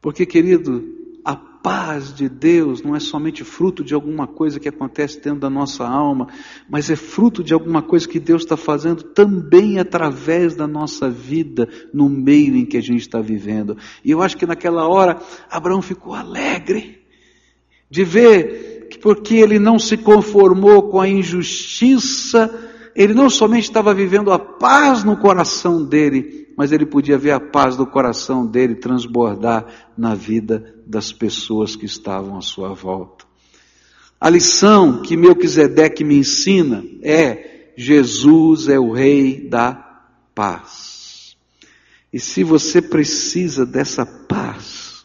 [0.00, 0.84] Porque, querido,
[1.24, 5.50] a paz de Deus não é somente fruto de alguma coisa que acontece dentro da
[5.50, 6.28] nossa alma,
[6.68, 11.68] mas é fruto de alguma coisa que Deus está fazendo também através da nossa vida,
[11.92, 13.76] no meio em que a gente está vivendo.
[14.04, 17.04] E eu acho que naquela hora, Abraão ficou alegre
[17.90, 23.92] de ver que, porque ele não se conformou com a injustiça, ele não somente estava
[23.92, 28.74] vivendo a paz no coração dele, mas ele podia ver a paz do coração dele
[28.74, 33.26] transbordar na vida das pessoas que estavam à sua volta.
[34.18, 39.74] A lição que Melquisedeque me ensina é: Jesus é o Rei da
[40.34, 41.36] paz.
[42.10, 45.04] E se você precisa dessa paz,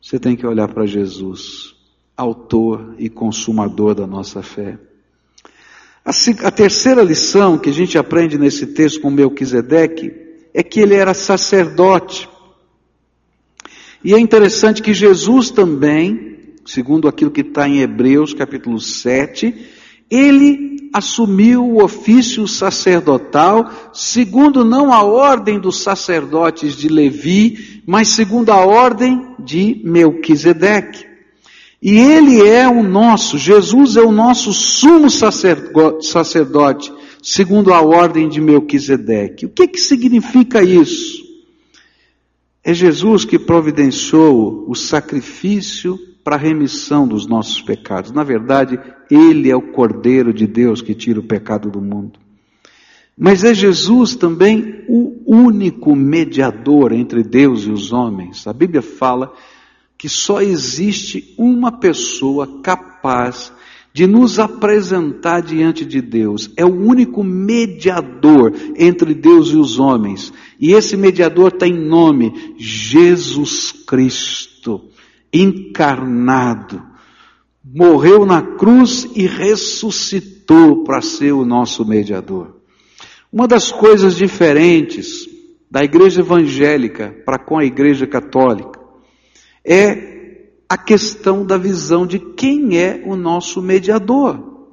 [0.00, 1.74] você tem que olhar para Jesus,
[2.14, 4.78] autor e consumador da nossa fé.
[6.04, 10.12] A, terceira lição que a gente aprende nesse texto com Melquisedeque
[10.52, 12.28] é que ele era sacerdote.
[14.02, 19.54] E é interessante que Jesus também, segundo aquilo que está em Hebreus capítulo 7,
[20.10, 28.50] ele assumiu o ofício sacerdotal, segundo não a ordem dos sacerdotes de Levi, mas segundo
[28.50, 31.11] a ordem de Melquisedeque.
[31.82, 38.40] E ele é o nosso, Jesus é o nosso sumo sacerdote, segundo a ordem de
[38.40, 39.46] Melquisedeque.
[39.46, 41.20] O que, que significa isso?
[42.62, 48.12] É Jesus que providenciou o sacrifício para a remissão dos nossos pecados.
[48.12, 48.78] Na verdade,
[49.10, 52.20] Ele é o Cordeiro de Deus que tira o pecado do mundo.
[53.18, 58.46] Mas é Jesus também o único mediador entre Deus e os homens.
[58.46, 59.32] A Bíblia fala
[60.02, 63.52] que só existe uma pessoa capaz
[63.92, 66.50] de nos apresentar diante de Deus.
[66.56, 70.32] É o único mediador entre Deus e os homens.
[70.58, 74.88] E esse mediador tem nome Jesus Cristo,
[75.32, 76.82] encarnado.
[77.64, 82.56] Morreu na cruz e ressuscitou para ser o nosso mediador.
[83.32, 85.28] Uma das coisas diferentes
[85.70, 88.81] da igreja evangélica para com a igreja católica
[89.64, 94.68] é a questão da visão de quem é o nosso mediador.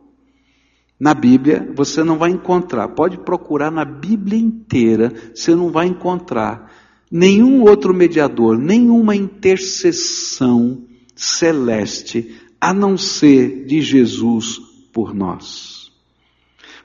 [1.00, 6.72] Na Bíblia você não vai encontrar, pode procurar na Bíblia inteira, você não vai encontrar
[7.12, 10.84] nenhum outro mediador, nenhuma intercessão
[11.16, 14.60] celeste, a não ser de Jesus
[14.92, 15.92] por nós.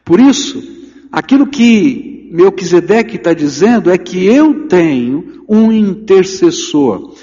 [0.05, 0.63] Por isso,
[1.11, 7.15] aquilo que Melquisedeque está dizendo é que eu tenho um intercessor.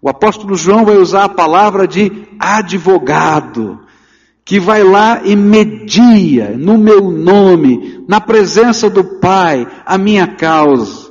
[0.00, 3.80] O apóstolo João vai usar a palavra de advogado,
[4.44, 11.07] que vai lá e media no meu nome, na presença do Pai, a minha causa.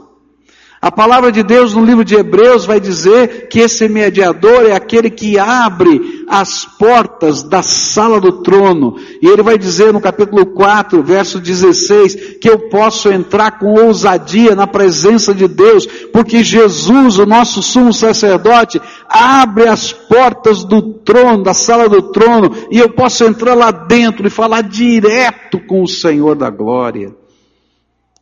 [0.79, 5.09] A palavra de Deus no livro de Hebreus vai dizer que esse mediador é aquele
[5.09, 8.95] que abre as portas da sala do trono.
[9.19, 14.55] E ele vai dizer no capítulo 4, verso 16, que eu posso entrar com ousadia
[14.55, 21.43] na presença de Deus, porque Jesus, o nosso sumo sacerdote, abre as portas do trono,
[21.43, 25.87] da sala do trono, e eu posso entrar lá dentro e falar direto com o
[25.87, 27.15] Senhor da glória.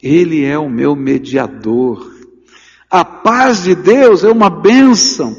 [0.02, 2.14] Ele é o meu mediador.
[2.89, 5.36] A paz de Deus é uma bênção.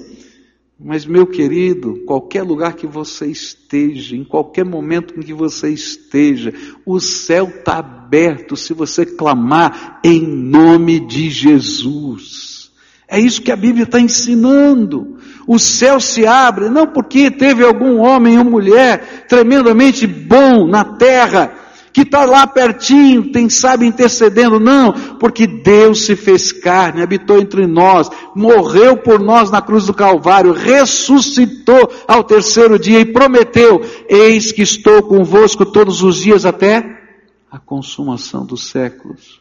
[0.78, 6.52] Mas, meu querido, qualquer lugar que você esteja, em qualquer momento em que você esteja,
[6.84, 12.70] o céu está aberto se você clamar em nome de Jesus.
[13.08, 15.16] É isso que a Bíblia está ensinando.
[15.46, 21.54] O céu se abre, não porque teve algum homem ou mulher tremendamente bom na terra,
[21.96, 27.66] que está lá pertinho, tem sabe intercedendo, não, porque Deus se fez carne, habitou entre
[27.66, 33.80] nós, morreu por nós na cruz do Calvário, ressuscitou ao terceiro dia e prometeu:
[34.10, 37.02] Eis que estou convosco todos os dias até
[37.50, 39.40] a consumação dos séculos.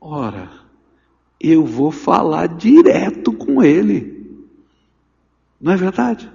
[0.00, 0.50] Ora,
[1.38, 4.40] eu vou falar direto com Ele,
[5.60, 6.32] não é verdade?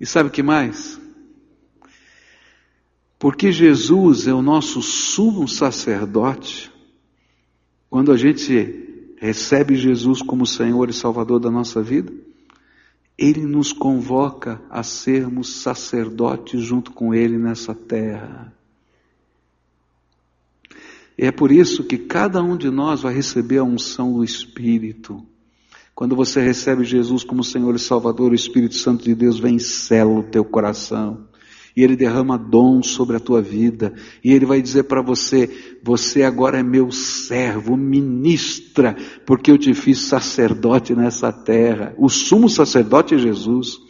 [0.00, 1.04] E sabe o que mais?
[3.18, 6.70] Porque Jesus é o nosso sumo sacerdote.
[7.88, 12.12] Quando a gente recebe Jesus como Senhor e Salvador da nossa vida,
[13.16, 18.52] Ele nos convoca a sermos sacerdotes junto com Ele nessa terra.
[21.18, 25.24] E é por isso que cada um de nós vai receber a unção do Espírito.
[25.94, 29.60] Quando você recebe Jesus como Senhor e Salvador, o Espírito Santo de Deus vem e
[29.60, 31.26] sela o teu coração
[31.76, 33.92] e Ele derrama dons sobre a tua vida,
[34.24, 35.50] e Ele vai dizer para você:
[35.82, 38.96] Você agora é meu servo, ministra,
[39.26, 41.94] porque eu te fiz sacerdote nessa terra.
[41.98, 43.84] O sumo sacerdote é Jesus.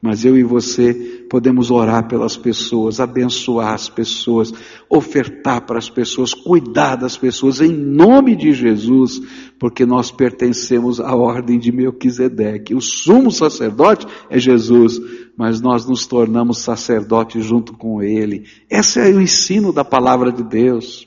[0.00, 4.52] Mas eu e você podemos orar pelas pessoas, abençoar as pessoas,
[4.88, 9.20] ofertar para as pessoas, cuidar das pessoas em nome de Jesus,
[9.58, 12.74] porque nós pertencemos à ordem de Melquisedeque.
[12.74, 15.00] O sumo sacerdote é Jesus,
[15.36, 18.48] mas nós nos tornamos sacerdotes junto com ele.
[18.70, 21.06] Esse é o ensino da palavra de Deus.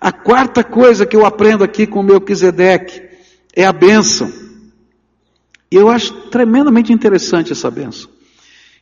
[0.00, 3.02] A quarta coisa que eu aprendo aqui com Melquisedeque
[3.54, 4.30] é a bênção.
[5.70, 8.08] E eu acho tremendamente interessante essa bênção.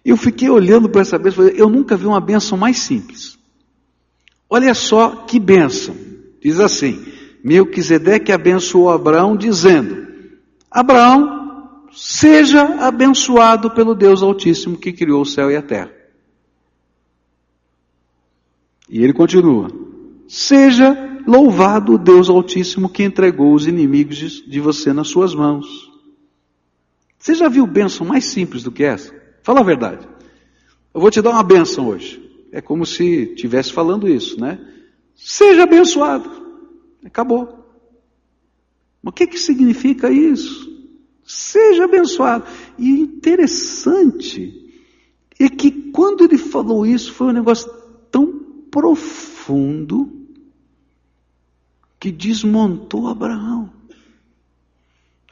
[0.04, 3.38] Eu fiquei olhando para essa bênção, eu nunca vi uma bênção mais simples.
[4.50, 5.96] Olha só que bênção.
[6.42, 7.02] Diz assim:
[7.42, 10.06] Melquisedeque abençoou Abraão, dizendo:
[10.70, 11.43] Abraão,
[11.94, 15.92] seja abençoado pelo Deus Altíssimo que criou o céu e a terra.
[18.88, 19.68] E ele continua:
[20.28, 25.90] Seja louvado o Deus Altíssimo que entregou os inimigos de você nas suas mãos.
[27.18, 29.14] Você já viu bênção mais simples do que essa?
[29.42, 30.06] Fala a verdade.
[30.92, 32.22] Eu vou te dar uma benção hoje.
[32.52, 34.58] É como se estivesse falando isso, né?
[35.16, 36.30] Seja abençoado.
[37.04, 37.64] Acabou.
[39.02, 40.73] Mas o que, que significa isso?
[41.24, 42.44] Seja abençoado.
[42.78, 44.64] E interessante
[45.38, 47.70] é que quando ele falou isso, foi um negócio
[48.10, 48.38] tão
[48.70, 50.12] profundo
[51.98, 53.72] que desmontou Abraão.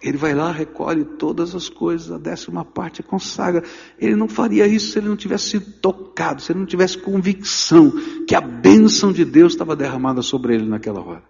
[0.03, 3.63] Ele vai lá, recolhe todas as coisas, a décima parte consagra.
[4.01, 7.93] Ele não faria isso se ele não tivesse sido tocado, se ele não tivesse convicção
[8.27, 11.23] que a bênção de Deus estava derramada sobre ele naquela hora.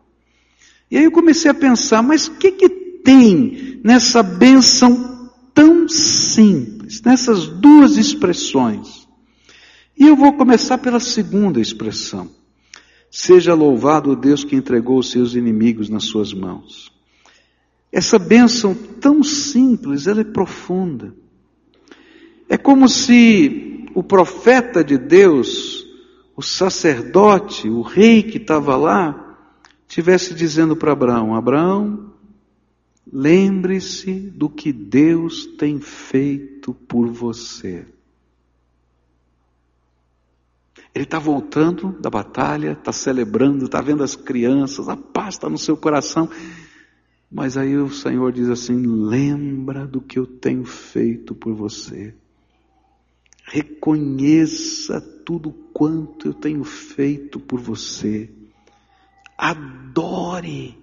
[0.91, 2.69] E aí eu comecei a pensar, mas o que, que
[3.05, 9.09] tem nessa bênção tão simples, nessas duas expressões?
[9.99, 12.31] E eu vou começar pela segunda expressão.
[13.11, 16.91] Seja louvado o Deus que entregou os seus inimigos nas suas mãos.
[17.93, 21.15] Essa bênção tão simples, ela é profunda.
[22.49, 25.87] É como se o profeta de Deus,
[26.35, 29.37] o sacerdote, o rei que estava lá,
[29.87, 32.12] tivesse dizendo para Abraão: Abraão,
[33.11, 37.87] lembre-se do que Deus tem feito por você.
[40.95, 45.57] Ele está voltando da batalha, está celebrando, está vendo as crianças, a paz está no
[45.57, 46.29] seu coração.
[47.31, 52.15] Mas aí o Senhor diz assim: lembra do que eu tenho feito por você.
[53.45, 58.31] Reconheça tudo quanto eu tenho feito por você.
[59.37, 60.79] Adore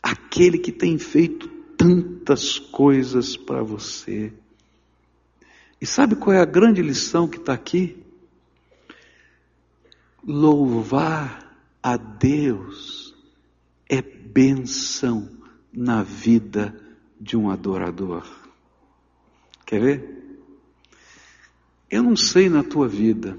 [0.00, 4.32] aquele que tem feito tantas coisas para você.
[5.80, 8.04] E sabe qual é a grande lição que está aqui?
[10.26, 13.14] Louvar a Deus
[13.88, 15.30] é benção
[15.72, 16.74] na vida
[17.20, 18.26] de um adorador.
[19.64, 20.18] Quer ver?
[21.88, 23.38] Eu não sei na tua vida,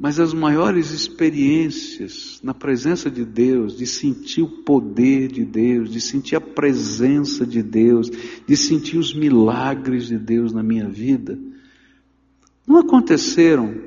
[0.00, 6.00] mas as maiores experiências na presença de Deus, de sentir o poder de Deus, de
[6.00, 11.38] sentir a presença de Deus, de sentir os milagres de Deus na minha vida,
[12.66, 13.78] não aconteceram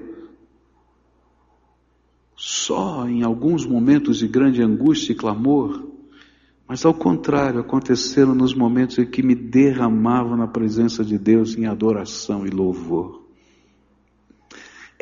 [2.38, 5.84] só em alguns momentos de grande angústia e clamor,
[6.68, 11.66] mas ao contrário, aconteceram nos momentos em que me derramava na presença de Deus em
[11.66, 13.23] adoração e louvor.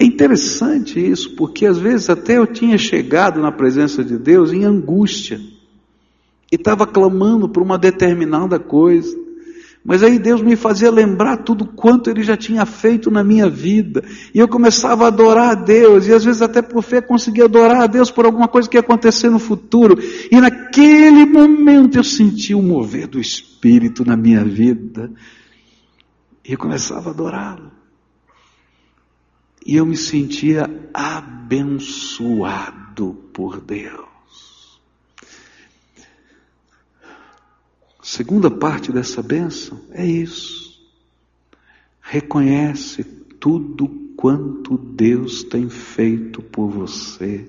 [0.01, 4.63] É interessante isso, porque às vezes até eu tinha chegado na presença de Deus em
[4.63, 5.39] angústia
[6.51, 9.15] e estava clamando por uma determinada coisa.
[9.85, 14.03] Mas aí Deus me fazia lembrar tudo quanto Ele já tinha feito na minha vida.
[14.33, 16.07] E eu começava a adorar a Deus.
[16.07, 18.81] E às vezes até por fé conseguia adorar a Deus por alguma coisa que ia
[18.81, 19.99] acontecer no futuro.
[20.31, 25.11] E naquele momento eu sentia o mover do Espírito na minha vida.
[26.43, 27.80] E eu começava a adorá-lo.
[29.65, 32.61] E eu me sentia abençoado
[33.31, 34.09] por Deus.
[38.01, 40.81] Segunda parte dessa bênção é isso.
[42.01, 43.03] Reconhece
[43.39, 43.87] tudo
[44.17, 47.47] quanto Deus tem feito por você.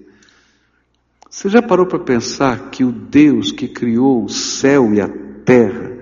[1.29, 5.09] Você já parou para pensar que o Deus que criou o céu e a
[5.45, 5.99] terra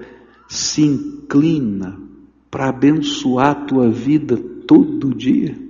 [0.49, 2.01] se inclina
[2.51, 4.37] para abençoar a tua vida
[4.67, 5.70] todo dia?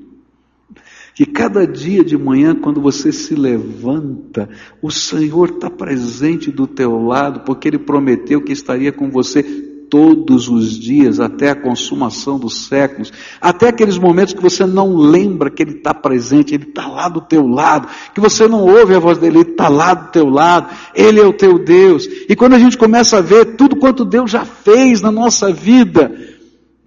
[1.21, 4.49] Que cada dia de manhã, quando você se levanta,
[4.81, 10.49] o Senhor está presente do teu lado, porque Ele prometeu que estaria com você todos
[10.49, 15.63] os dias, até a consumação dos séculos, até aqueles momentos que você não lembra que
[15.63, 19.19] Ele está presente, Ele está lá do teu lado, que você não ouve a voz
[19.19, 22.07] dele, Ele está lá do teu lado, Ele é o teu Deus.
[22.31, 26.30] E quando a gente começa a ver tudo quanto Deus já fez na nossa vida,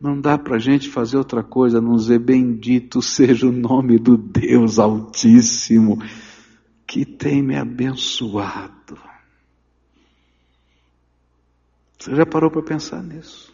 [0.04, 4.18] não dá para a gente fazer outra coisa, não dizer bendito seja o nome do
[4.18, 5.98] Deus Altíssimo,
[6.86, 9.00] que tem me abençoado.
[11.98, 13.54] Você já parou para pensar nisso?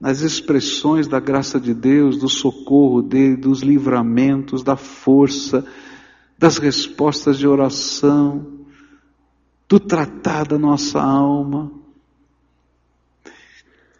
[0.00, 5.66] Nas expressões da graça de Deus, do socorro dele, dos livramentos, da força,
[6.38, 8.60] das respostas de oração,
[9.68, 11.79] do tratar da nossa alma.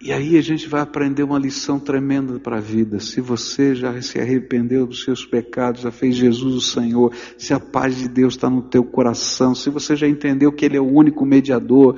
[0.02, 2.98] E aí a gente vai aprender uma lição tremenda para a vida.
[3.00, 7.60] Se você já se arrependeu dos seus pecados, já fez Jesus o Senhor, se a
[7.60, 10.90] paz de Deus está no teu coração, se você já entendeu que Ele é o
[10.90, 11.96] único mediador,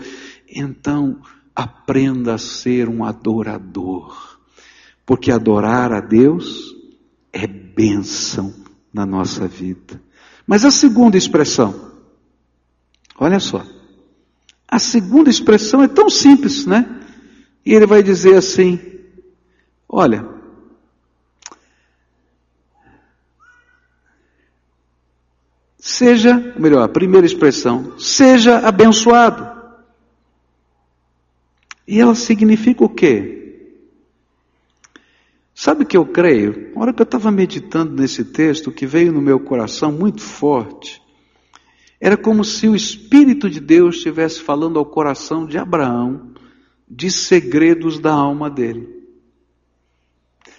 [0.50, 1.20] então
[1.54, 4.40] aprenda a ser um adorador,
[5.06, 6.74] porque adorar a Deus
[7.32, 8.52] é bênção
[8.92, 10.02] na nossa vida.
[10.44, 11.92] Mas a segunda expressão,
[13.16, 13.64] olha só,
[14.66, 17.01] a segunda expressão é tão simples, né?
[17.64, 18.80] E ele vai dizer assim:
[19.88, 20.28] olha,
[25.78, 29.50] seja, melhor, a primeira expressão, seja abençoado.
[31.86, 33.38] E ela significa o quê?
[35.54, 36.72] Sabe o que eu creio?
[36.74, 41.00] Na hora que eu estava meditando nesse texto, que veio no meu coração muito forte,
[42.00, 46.31] era como se o Espírito de Deus estivesse falando ao coração de Abraão
[46.94, 48.86] de segredos da alma dele.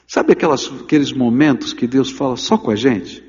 [0.07, 3.23] Sabe aquelas, aqueles momentos que Deus fala só com a gente?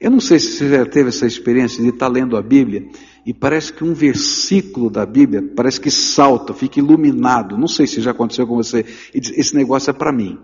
[0.00, 2.88] Eu não sei se você já teve essa experiência de estar lendo a Bíblia
[3.24, 7.56] e parece que um versículo da Bíblia parece que salta, fica iluminado.
[7.56, 8.84] Não sei se já aconteceu com você.
[9.14, 10.38] E diz, esse negócio é para mim.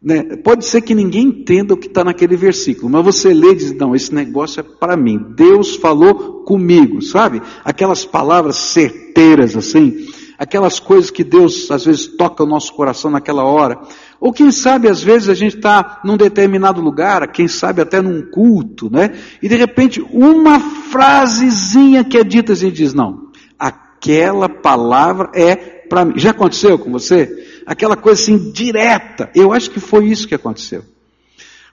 [0.00, 0.36] Né?
[0.36, 3.72] Pode ser que ninguém entenda o que está naquele versículo, mas você lê e diz:
[3.72, 5.18] não, esse negócio é para mim.
[5.34, 7.40] Deus falou comigo, sabe?
[7.64, 10.06] Aquelas palavras certeiras assim,
[10.38, 13.80] aquelas coisas que Deus às vezes toca o nosso coração naquela hora.
[14.20, 18.22] Ou quem sabe, às vezes, a gente está num determinado lugar, quem sabe até num
[18.30, 19.12] culto, né?
[19.42, 23.28] E de repente, uma frasezinha que é dita, a gente diz, não,
[23.58, 26.14] aquela palavra é para mim.
[26.16, 27.62] Já aconteceu com você?
[27.66, 29.30] Aquela coisa assim, direta.
[29.34, 30.84] Eu acho que foi isso que aconteceu.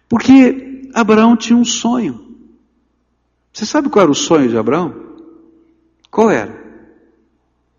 [0.07, 2.31] Porque Abraão tinha um sonho.
[3.53, 4.93] Você sabe qual era o sonho de Abraão?
[6.09, 6.61] Qual era?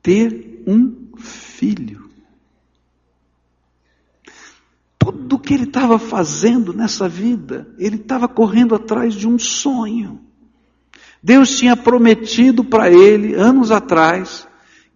[0.02, 2.12] Ter um filho.
[5.02, 10.20] tudo que ele estava fazendo nessa vida, ele estava correndo atrás de um sonho.
[11.20, 14.46] Deus tinha prometido para ele, anos atrás,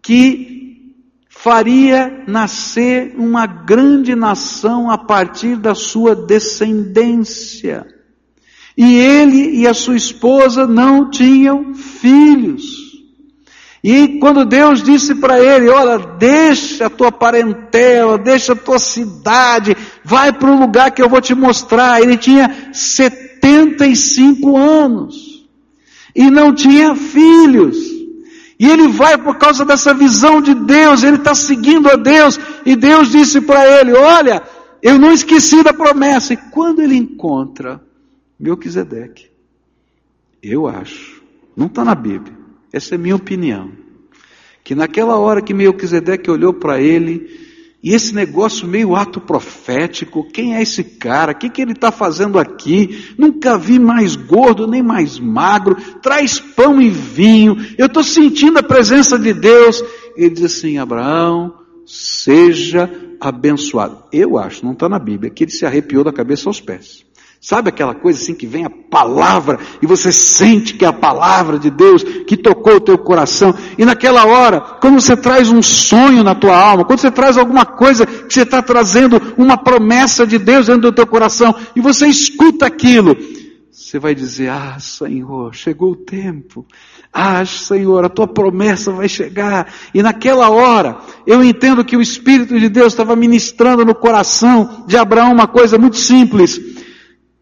[0.01, 0.95] que
[1.29, 7.87] faria nascer uma grande nação a partir da sua descendência.
[8.77, 12.86] E ele e a sua esposa não tinham filhos.
[13.89, 19.77] E quando Deus disse para ele: Olha, deixa a tua parentela, deixa a tua cidade,
[20.03, 22.03] vai para o lugar que eu vou te mostrar.
[22.03, 25.47] Ele tinha 75 anos
[26.17, 27.77] e não tinha filhos.
[28.59, 32.75] E ele vai por causa dessa visão de Deus, ele está seguindo a Deus, e
[32.75, 34.43] Deus disse para ele: Olha,
[34.83, 36.35] eu não esqueci da promessa.
[36.35, 37.81] E quando ele encontra
[38.37, 39.31] Melquisedeque,
[40.43, 41.23] eu acho,
[41.57, 42.36] não está na Bíblia,
[42.77, 43.73] essa é minha opinião.
[44.63, 47.27] Que naquela hora que Melquisedeque olhou para ele,
[47.83, 51.33] e esse negócio meio ato profético, quem é esse cara?
[51.33, 53.15] O que, que ele está fazendo aqui?
[53.17, 58.63] Nunca vi mais gordo nem mais magro, traz pão e vinho, eu estou sentindo a
[58.63, 59.83] presença de Deus.
[60.17, 61.55] Ele diz assim: Abraão,
[61.87, 64.03] seja abençoado.
[64.13, 67.06] Eu acho, não está na Bíblia, que ele se arrepiou da cabeça aos pés.
[67.49, 71.61] Sabe aquela coisa assim que vem a palavra e você sente que é a palavra
[71.61, 73.55] de Deus que tocou o teu coração.
[73.79, 77.65] E naquela hora, quando você traz um sonho na tua alma, quando você traz alguma
[77.65, 82.09] coisa que você está trazendo uma promessa de Deus dentro do teu coração e você
[82.09, 83.17] escuta aquilo,
[83.71, 86.67] você vai dizer: Ah, Senhor, chegou o tempo.
[87.13, 89.73] Ah, Senhor, a tua promessa vai chegar.
[89.95, 94.97] E naquela hora, eu entendo que o Espírito de Deus estava ministrando no coração de
[94.97, 96.76] Abraão uma coisa muito simples.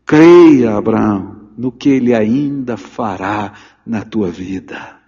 [0.06, 3.54] Creia, Abraão, no que ele ainda fará
[3.86, 5.00] na tua vida.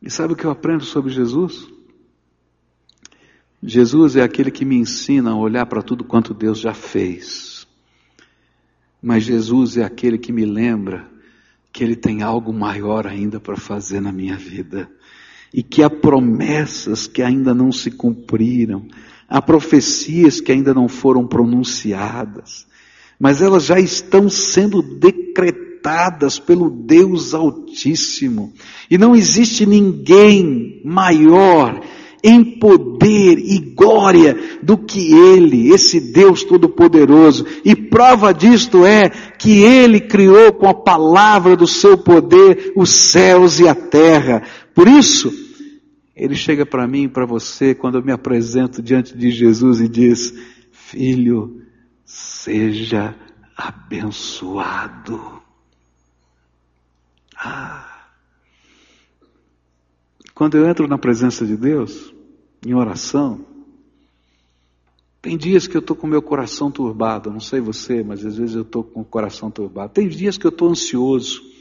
[0.00, 1.68] E sabe o que eu aprendo sobre Jesus?
[3.62, 7.66] Jesus é aquele que me ensina a olhar para tudo quanto Deus já fez.
[9.00, 11.08] Mas Jesus é aquele que me lembra
[11.72, 14.90] que Ele tem algo maior ainda para fazer na minha vida.
[15.54, 18.88] e que há promessas que ainda não se cumpriram,
[19.32, 22.66] há profecias que ainda não foram pronunciadas,
[23.18, 28.52] mas elas já estão sendo decretadas pelo Deus Altíssimo.
[28.90, 31.80] E não existe ninguém maior
[32.22, 37.46] em poder e glória do que Ele, esse Deus Todo-Poderoso.
[37.64, 39.08] E prova disto é
[39.38, 44.42] que Ele criou com a palavra do seu poder os céus e a terra.
[44.74, 45.32] Por isso,
[46.14, 49.88] Ele chega para mim e para você quando eu me apresento diante de Jesus e
[49.88, 50.32] diz:
[50.70, 51.62] Filho,
[52.04, 53.16] seja
[53.56, 55.42] abençoado.
[57.36, 57.88] Ah.
[60.34, 62.12] Quando eu entro na presença de Deus,
[62.66, 63.44] em oração,
[65.20, 68.56] tem dias que eu estou com meu coração turbado, não sei você, mas às vezes
[68.56, 69.92] eu estou com o coração turbado.
[69.92, 71.51] Tem dias que eu estou ansioso.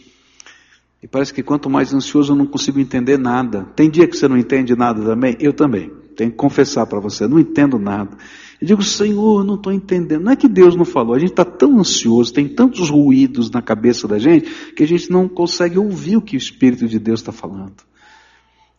[1.01, 3.63] E parece que quanto mais ansioso eu não consigo entender nada.
[3.75, 5.35] Tem dia que você não entende nada também?
[5.39, 5.91] Eu também.
[6.15, 8.15] Tenho que confessar para você, não entendo nada.
[8.61, 10.23] Eu digo, Senhor, não estou entendendo.
[10.23, 13.61] Não é que Deus não falou, a gente está tão ansioso, tem tantos ruídos na
[13.61, 17.21] cabeça da gente, que a gente não consegue ouvir o que o Espírito de Deus
[17.21, 17.83] está falando.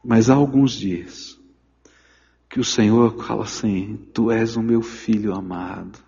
[0.04, 1.36] Mas há alguns dias
[2.48, 5.98] que o Senhor fala assim: Tu és o meu filho amado.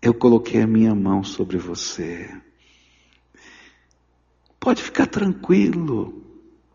[0.00, 2.30] Eu coloquei a minha mão sobre você.
[4.60, 6.22] Pode ficar tranquilo.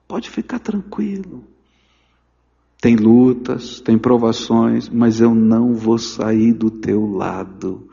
[0.08, 1.44] Pode ficar tranquilo.
[2.82, 7.88] Tem lutas, tem provações, mas eu não vou sair do teu lado.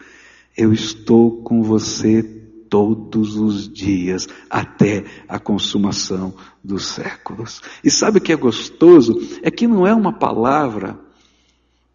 [0.56, 2.22] Eu estou com você
[2.68, 6.34] todos os dias, até a consumação
[6.64, 7.60] dos séculos.
[7.84, 9.18] E sabe o que é gostoso?
[9.42, 10.98] É que não é uma palavra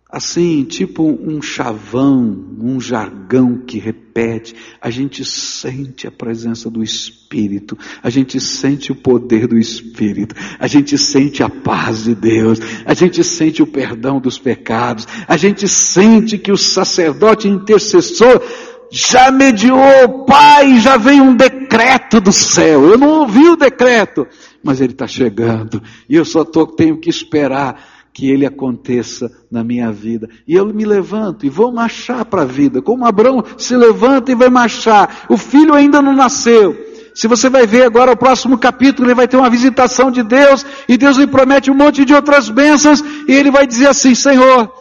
[0.09, 4.55] assim, tipo um chavão, um jargão que repete.
[4.81, 10.65] A gente sente a presença do Espírito, a gente sente o poder do Espírito, a
[10.65, 15.67] gente sente a paz de Deus, a gente sente o perdão dos pecados, a gente
[15.67, 18.41] sente que o sacerdote intercessor
[18.89, 22.85] já mediou, Pai, já vem um decreto do céu.
[22.85, 24.25] Eu não ouvi o decreto,
[24.63, 25.83] mas ele está chegando.
[26.07, 30.27] E eu só tô, tenho que esperar que ele aconteça na minha vida.
[30.47, 32.81] E eu me levanto e vou marchar para a vida.
[32.81, 35.27] Como Abraão se levanta e vai marchar.
[35.29, 36.75] O filho ainda não nasceu.
[37.13, 40.65] Se você vai ver agora o próximo capítulo, ele vai ter uma visitação de Deus,
[40.89, 44.71] e Deus lhe promete um monte de outras bênçãos, e ele vai dizer assim: Senhor,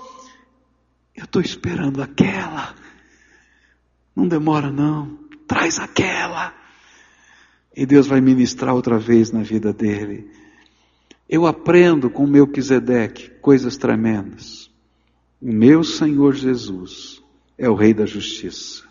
[1.15, 2.75] eu estou esperando aquela
[4.17, 5.19] não demora não.
[5.47, 6.55] Traz aquela.
[7.77, 10.31] E Deus vai ministrar outra vez na vida dele.
[11.29, 14.71] Eu aprendo com o meu Quisedeque coisas tremendas.
[15.41, 17.23] O meu Senhor Jesus
[17.59, 18.85] é o Rei da Justiça.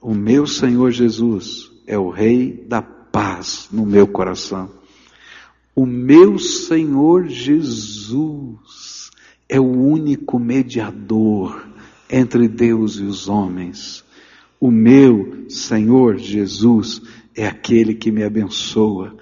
[0.00, 4.70] O meu Senhor Jesus é o Rei da paz no meu coração.
[5.74, 9.10] O meu Senhor Jesus
[9.48, 11.68] é o único mediador
[12.08, 14.04] entre Deus e os homens.
[14.58, 17.02] O meu Senhor Jesus
[17.34, 19.16] é aquele que me abençoa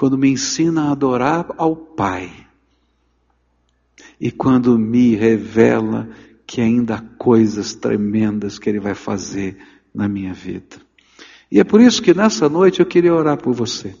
[0.00, 2.32] quando me ensina a adorar ao Pai
[4.18, 6.08] e quando me revela
[6.46, 9.58] que ainda há coisas tremendas que Ele vai fazer
[9.94, 10.78] na minha vida.
[11.52, 13.94] E é por isso que nessa noite eu queria orar por você.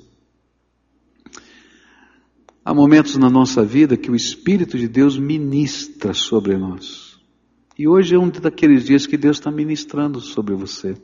[2.64, 7.20] Há momentos na nossa vida que o Espírito de Deus ministra sobre nós.
[7.78, 10.96] E hoje é um daqueles dias que Deus está ministrando sobre você.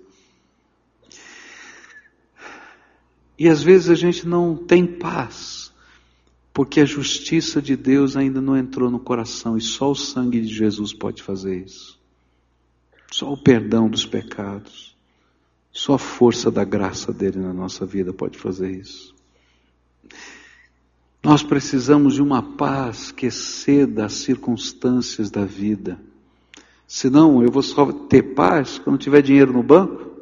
[3.38, 5.72] E às vezes a gente não tem paz,
[6.52, 10.54] porque a justiça de Deus ainda não entrou no coração, e só o sangue de
[10.54, 11.98] Jesus pode fazer isso.
[13.10, 14.96] Só o perdão dos pecados,
[15.70, 19.14] só a força da graça dele na nossa vida pode fazer isso.
[21.22, 26.00] Nós precisamos de uma paz que exceda as circunstâncias da vida.
[26.86, 30.15] Senão eu vou só ter paz quando tiver dinheiro no banco.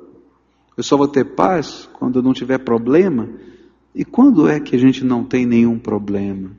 [0.76, 3.28] Eu só vou ter paz quando não tiver problema.
[3.94, 6.50] E quando é que a gente não tem nenhum problema?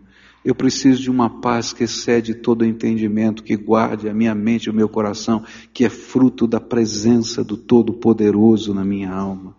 [0.43, 4.69] Eu preciso de uma paz que excede todo entendimento, que guarde a minha mente e
[4.69, 5.43] o meu coração,
[5.73, 9.55] que é fruto da presença do Todo-Poderoso na minha alma.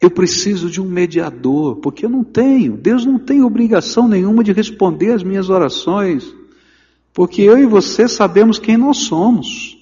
[0.00, 2.76] Eu preciso de um mediador, porque eu não tenho.
[2.76, 6.34] Deus não tem obrigação nenhuma de responder às minhas orações.
[7.12, 9.78] Porque eu e você sabemos quem nós somos.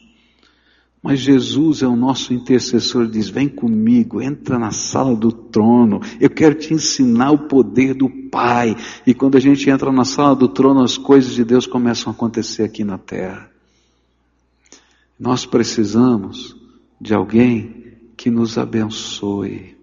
[1.02, 6.30] Mas Jesus é o nosso intercessor, diz: Vem comigo, entra na sala do trono, eu
[6.30, 8.76] quero te ensinar o poder do Pai.
[9.04, 12.14] E quando a gente entra na sala do trono, as coisas de Deus começam a
[12.14, 13.50] acontecer aqui na terra.
[15.18, 16.56] Nós precisamos
[17.00, 17.82] de alguém
[18.16, 19.76] que nos abençoe.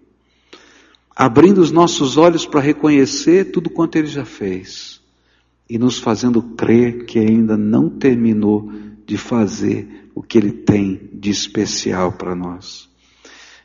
[1.14, 5.02] abrindo os nossos olhos para reconhecer tudo quanto Ele já fez
[5.68, 8.72] e nos fazendo crer que ainda não terminou
[9.04, 12.90] de fazer o que Ele tem de especial para nós.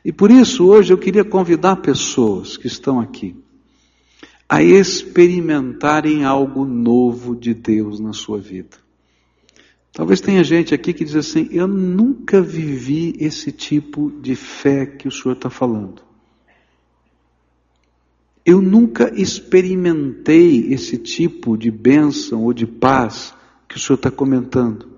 [0.02, 3.36] E por isso hoje eu queria convidar pessoas que estão aqui
[4.48, 8.78] a experimentarem algo novo de Deus na sua vida.
[9.92, 15.06] Talvez tenha gente aqui que diz assim: Eu nunca vivi esse tipo de fé que
[15.06, 16.00] o Senhor está falando.
[18.46, 23.34] Eu nunca experimentei esse tipo de bênção ou de paz
[23.68, 24.95] que o Senhor está comentando.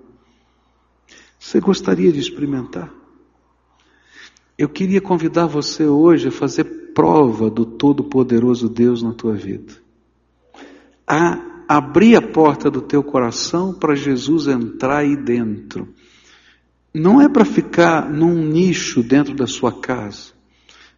[1.39, 2.93] Você gostaria de experimentar?
[4.57, 9.73] Eu queria convidar você hoje a fazer prova do Todo-Poderoso Deus na tua vida.
[11.07, 15.93] A abrir a porta do teu coração para Jesus entrar aí dentro.
[16.93, 20.37] Não é para ficar num nicho dentro da sua casa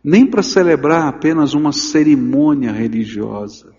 [0.04, 3.74] nem para celebrar apenas uma cerimônia religiosa,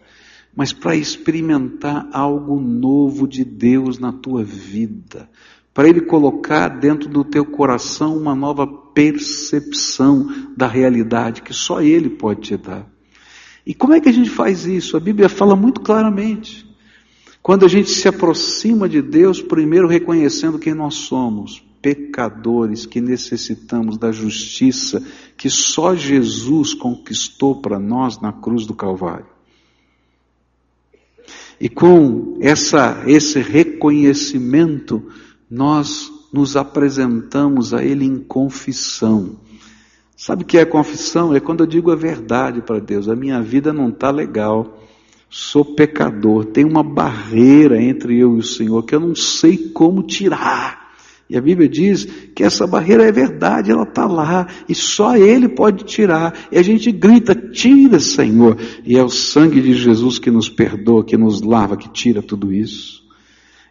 [0.54, 5.28] mas para experimentar algo novo de Deus na tua vida,
[5.74, 12.10] para Ele colocar dentro do teu coração uma nova percepção da realidade que só Ele
[12.10, 12.86] pode te dar.
[13.64, 14.96] E como é que a gente faz isso?
[14.96, 16.66] A Bíblia fala muito claramente.
[17.42, 23.98] Quando a gente se aproxima de Deus, primeiro reconhecendo quem nós somos, pecadores que necessitamos
[23.98, 25.04] da justiça
[25.36, 29.26] que só Jesus conquistou para nós na cruz do Calvário.
[31.60, 35.10] E com essa, esse reconhecimento,
[35.52, 39.36] nós nos apresentamos a Ele em confissão.
[40.16, 41.34] Sabe o que é confissão?
[41.34, 43.06] É quando eu digo a verdade para Deus.
[43.06, 44.80] A minha vida não está legal.
[45.28, 46.46] Sou pecador.
[46.46, 50.94] Tem uma barreira entre eu e o Senhor que eu não sei como tirar.
[51.28, 55.48] E a Bíblia diz que essa barreira é verdade, ela está lá, e só Ele
[55.48, 56.48] pode tirar.
[56.50, 58.56] E a gente grita: tira, Senhor.
[58.86, 62.52] E é o sangue de Jesus que nos perdoa, que nos lava, que tira tudo
[62.52, 63.02] isso.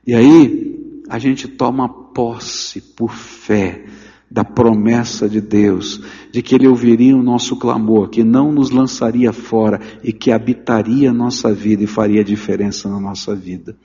[0.06, 3.84] E aí, a gente toma posse por fé
[4.30, 6.02] da promessa de Deus,
[6.32, 11.10] de que Ele ouviria o nosso clamor, que não nos lançaria fora e que habitaria
[11.10, 13.76] a nossa vida e faria diferença na nossa vida.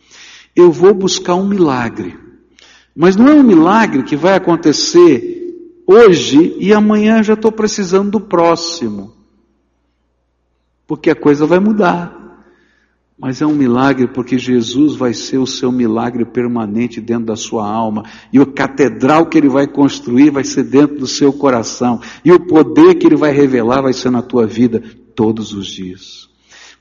[0.54, 2.16] Eu vou buscar um milagre.
[2.94, 8.20] Mas não é um milagre que vai acontecer hoje e amanhã já estou precisando do
[8.20, 9.12] próximo.
[10.86, 12.25] Porque a coisa vai mudar.
[13.18, 17.66] Mas é um milagre porque Jesus vai ser o seu milagre permanente dentro da sua
[17.66, 18.04] alma.
[18.30, 22.00] E o catedral que ele vai construir vai ser dentro do seu coração.
[22.22, 24.82] E o poder que ele vai revelar vai ser na tua vida
[25.14, 26.28] todos os dias.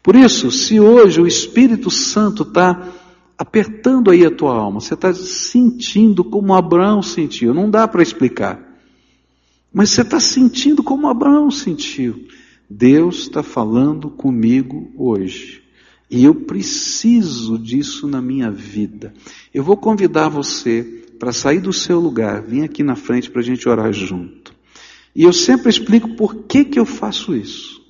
[0.03, 2.89] Por isso, se hoje o Espírito Santo está
[3.37, 8.61] apertando aí a tua alma, você está sentindo como Abraão sentiu, não dá para explicar,
[9.73, 12.27] mas você está sentindo como Abraão sentiu.
[12.69, 15.64] Deus está falando comigo hoje.
[16.09, 19.13] E eu preciso disso na minha vida.
[19.53, 20.83] Eu vou convidar você
[21.19, 24.53] para sair do seu lugar, vir aqui na frente para a gente orar junto.
[25.15, 27.81] E eu sempre explico por que, que eu faço isso.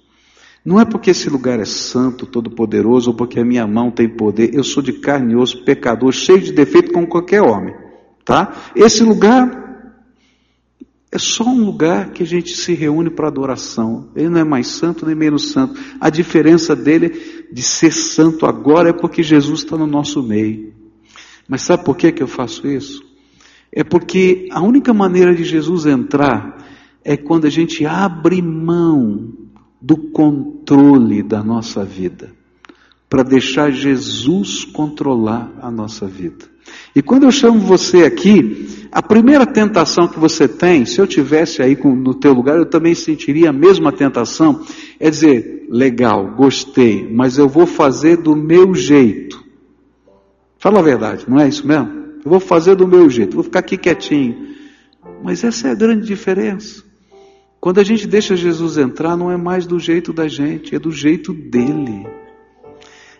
[0.64, 4.54] Não é porque esse lugar é santo, todo-poderoso, ou porque a minha mão tem poder.
[4.54, 7.76] Eu sou de carne e osso, pecador, cheio de defeito como qualquer homem.
[8.24, 8.72] Tá?
[8.76, 9.65] Esse lugar
[11.16, 14.10] é só um lugar que a gente se reúne para adoração.
[14.16, 15.80] Ele não é mais santo nem menos santo.
[16.00, 20.74] A diferença dele de ser santo agora é porque Jesus está no nosso meio.
[21.48, 23.02] Mas sabe por que, que eu faço isso?
[23.72, 26.66] É porque a única maneira de Jesus entrar
[27.04, 29.34] é quando a gente abre mão
[29.82, 32.34] do controle da nossa vida,
[33.08, 36.46] para deixar Jesus controlar a nossa vida.
[36.96, 41.62] E quando eu chamo você aqui, a primeira tentação que você tem, se eu tivesse
[41.62, 44.62] aí no teu lugar, eu também sentiria a mesma tentação,
[44.98, 49.44] é dizer, legal, gostei, mas eu vou fazer do meu jeito.
[50.58, 51.90] Fala a verdade, não é isso mesmo?
[52.24, 54.56] Eu vou fazer do meu jeito, vou ficar aqui quietinho.
[55.22, 56.82] Mas essa é a grande diferença.
[57.60, 60.94] Quando a gente deixa Jesus entrar, não é mais do jeito da gente, é do
[60.94, 62.08] jeito dele.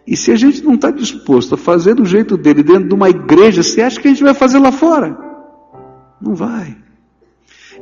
[0.08, 3.10] E se a gente não está disposto a fazer do jeito dele dentro de uma
[3.10, 5.35] igreja, você acha que a gente vai fazer lá fora?
[6.22, 6.78] Não vai.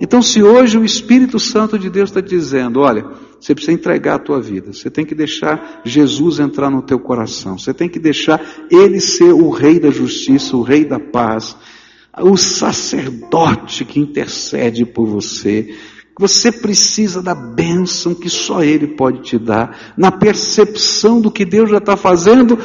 [0.01, 3.05] Então, se hoje o Espírito Santo de Deus está dizendo, olha,
[3.39, 7.57] você precisa entregar a tua vida, você tem que deixar Jesus entrar no teu coração,
[7.57, 11.55] você tem que deixar Ele ser o Rei da justiça, o Rei da paz,
[12.21, 15.75] o sacerdote que intercede por você,
[16.17, 21.69] você precisa da bênção que só Ele pode te dar, na percepção do que Deus
[21.69, 22.57] já está fazendo,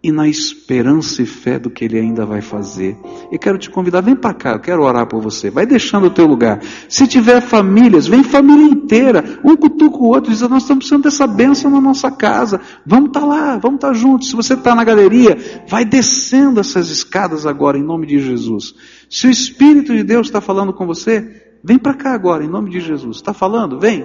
[0.00, 2.96] e na esperança e fé do que Ele ainda vai fazer.
[3.32, 5.50] Eu quero te convidar, vem para cá, eu quero orar por você.
[5.50, 6.60] Vai deixando o teu lugar.
[6.88, 9.40] Se tiver famílias, vem família inteira.
[9.44, 12.60] Um cutuca o outro, diz, nós estamos precisando dessa bênção na nossa casa.
[12.86, 14.28] Vamos estar tá lá, vamos estar tá juntos.
[14.28, 15.36] Se você está na galeria,
[15.68, 18.74] vai descendo essas escadas agora, em nome de Jesus.
[19.10, 22.70] Se o Espírito de Deus está falando com você, vem para cá agora, em nome
[22.70, 23.16] de Jesus.
[23.16, 23.80] Está falando?
[23.80, 24.04] Vem.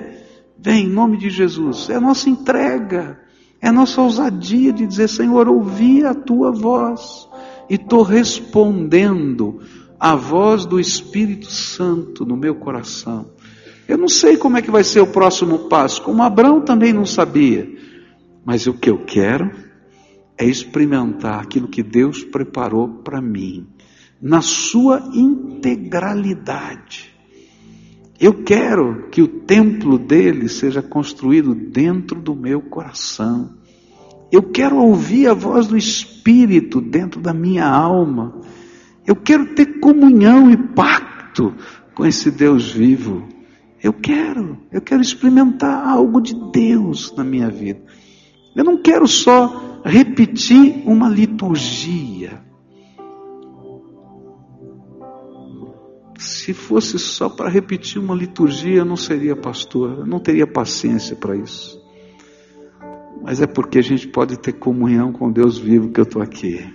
[0.57, 1.87] Vem, em nome de Jesus.
[1.89, 3.19] É a nossa entrega.
[3.63, 7.29] É a nossa ousadia de dizer, Senhor, ouvi a tua voz
[7.69, 9.61] e estou respondendo
[9.97, 13.31] à voz do Espírito Santo no meu coração.
[13.87, 17.05] Eu não sei como é que vai ser o próximo passo, como Abraão também não
[17.05, 17.65] sabia,
[18.43, 19.49] mas o que eu quero
[20.37, 23.65] é experimentar aquilo que Deus preparou para mim,
[24.21, 27.12] na sua integralidade.
[28.23, 33.49] Eu quero que o templo dele seja construído dentro do meu coração.
[34.31, 38.39] Eu quero ouvir a voz do Espírito dentro da minha alma.
[39.05, 41.53] Eu quero ter comunhão e pacto
[41.93, 43.27] com esse Deus vivo.
[43.83, 47.81] Eu quero, eu quero experimentar algo de Deus na minha vida.
[48.55, 52.41] Eu não quero só repetir uma liturgia.
[56.23, 61.17] Se fosse só para repetir uma liturgia, eu não seria pastor, eu não teria paciência
[61.17, 61.77] para isso.
[63.21, 66.65] Mas é porque a gente pode ter comunhão com Deus vivo que eu estou aqui.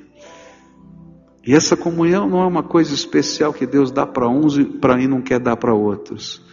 [1.46, 4.98] E essa comunhão não é uma coisa especial que Deus dá para uns e para
[4.98, 6.44] mim não quer dar para outros.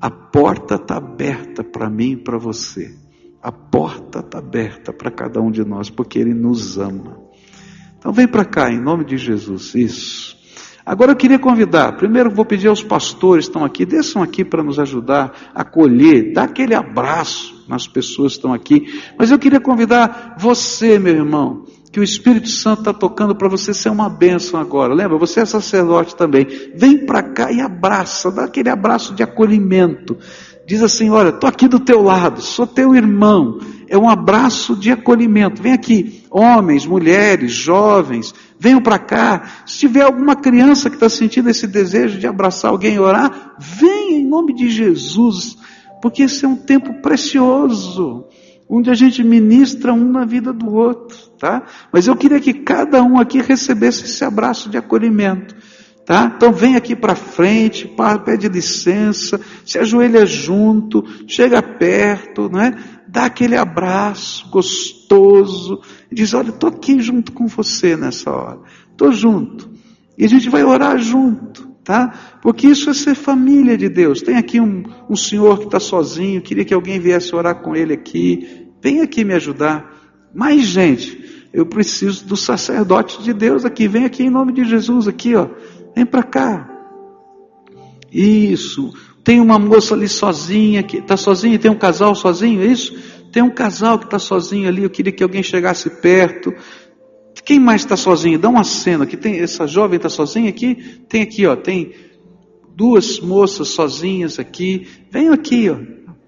[0.00, 2.96] A porta está aberta para mim e para você.
[3.42, 7.20] A porta está aberta para cada um de nós, porque Ele nos ama.
[7.98, 9.74] Então vem para cá, em nome de Jesus.
[9.74, 10.39] Isso.
[10.90, 14.60] Agora eu queria convidar, primeiro vou pedir aos pastores que estão aqui, desçam aqui para
[14.60, 19.00] nos ajudar a acolher, dar aquele abraço nas pessoas que estão aqui.
[19.16, 23.72] Mas eu queria convidar você, meu irmão, que o Espírito Santo está tocando para você
[23.72, 24.92] ser uma bênção agora.
[24.92, 25.16] Lembra?
[25.16, 26.44] Você é sacerdote também.
[26.74, 30.18] Vem para cá e abraça, dá aquele abraço de acolhimento.
[30.66, 33.60] Diz assim: Olha, estou aqui do teu lado, sou teu irmão.
[33.88, 35.62] É um abraço de acolhimento.
[35.62, 39.42] Vem aqui, homens, mulheres, jovens, venham para cá.
[39.64, 44.18] Se tiver alguma criança que está sentindo esse desejo de abraçar alguém e orar, venha
[44.18, 45.56] em nome de Jesus,
[46.02, 48.26] porque esse é um tempo precioso,
[48.68, 51.64] onde a gente ministra um na vida do outro, tá?
[51.90, 55.56] Mas eu queria que cada um aqui recebesse esse abraço de acolhimento.
[56.04, 56.32] Tá?
[56.34, 57.88] Então vem aqui para frente,
[58.24, 62.74] pede licença, se ajoelha junto, chega perto, né?
[63.10, 65.80] Dá aquele abraço gostoso,
[66.10, 69.70] e diz: Olha, estou aqui junto com você nessa hora, estou junto.
[70.16, 72.38] E a gente vai orar junto, tá?
[72.42, 74.22] Porque isso é ser família de Deus.
[74.22, 77.94] Tem aqui um, um senhor que está sozinho, queria que alguém viesse orar com ele
[77.94, 79.98] aqui, vem aqui me ajudar.
[80.32, 85.08] Mais gente, eu preciso do sacerdote de Deus aqui, vem aqui em nome de Jesus,
[85.08, 85.48] aqui, ó.
[85.96, 86.68] Vem para cá.
[88.12, 88.92] Isso.
[89.22, 92.96] Tem uma moça ali sozinha, que está sozinha, tem um casal sozinho, é isso?
[93.32, 96.52] Tem um casal que está sozinho ali, eu queria que alguém chegasse perto.
[97.44, 98.38] Quem mais está sozinho?
[98.38, 101.92] Dá uma cena que tem essa jovem está sozinha aqui, tem aqui, ó, tem
[102.74, 104.86] duas moças sozinhas aqui.
[105.10, 105.76] Venham aqui, ó,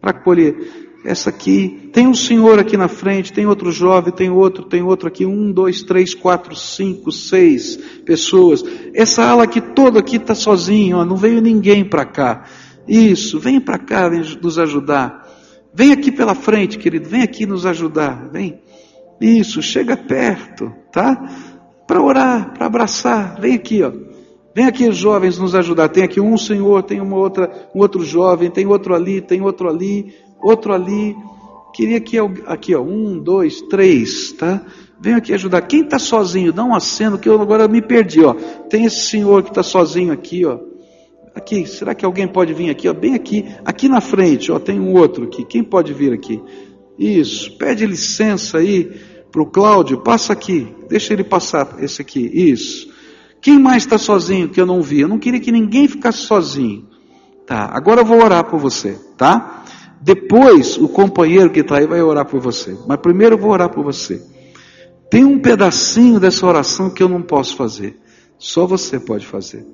[0.01, 0.57] para colher
[1.05, 5.09] essa aqui, tem um senhor aqui na frente, tem outro jovem, tem outro, tem outro
[5.09, 8.64] aqui, um, dois, três, quatro, cinco, seis pessoas.
[8.95, 12.45] Essa ala aqui toda aqui está sozinha, ó, não veio ninguém para cá.
[12.87, 15.28] Isso, vem para cá, vem nos ajudar.
[15.74, 18.61] Vem aqui pela frente, querido, vem aqui nos ajudar, vem.
[19.20, 21.30] Isso, chega perto, tá?
[21.87, 23.93] Para orar, para abraçar, vem aqui, ó.
[24.55, 25.89] Vem aqui jovens nos ajudar.
[25.89, 29.68] Tem aqui um senhor, tem uma outra, um outro jovem, tem outro ali, tem outro
[29.68, 31.16] ali, outro ali.
[31.72, 34.61] Queria que aqui, ó, um, dois, três, tá?
[35.01, 35.62] Vem aqui ajudar.
[35.62, 38.35] Quem está sozinho, dá um aceno que eu agora me perdi, ó.
[38.68, 40.59] Tem esse senhor que está sozinho aqui, ó.
[41.35, 42.89] Aqui, será que alguém pode vir aqui?
[42.89, 45.45] Ó, bem aqui, aqui na frente, ó, tem um outro aqui.
[45.45, 46.43] Quem pode vir aqui?
[46.99, 48.91] Isso, pede licença aí
[49.30, 52.30] para o Cláudio, passa aqui, deixa ele passar esse aqui.
[52.33, 52.93] Isso.
[53.41, 55.01] Quem mais está sozinho que eu não vi?
[55.01, 56.87] Eu não queria que ninguém ficasse sozinho.
[57.47, 59.64] Tá, agora eu vou orar por você, tá?
[60.01, 62.76] Depois o companheiro que está aí vai orar por você.
[62.87, 64.22] Mas primeiro eu vou orar por você.
[65.11, 67.99] Tem um pedacinho dessa oração que eu não posso fazer.
[68.39, 69.66] Só você pode fazer.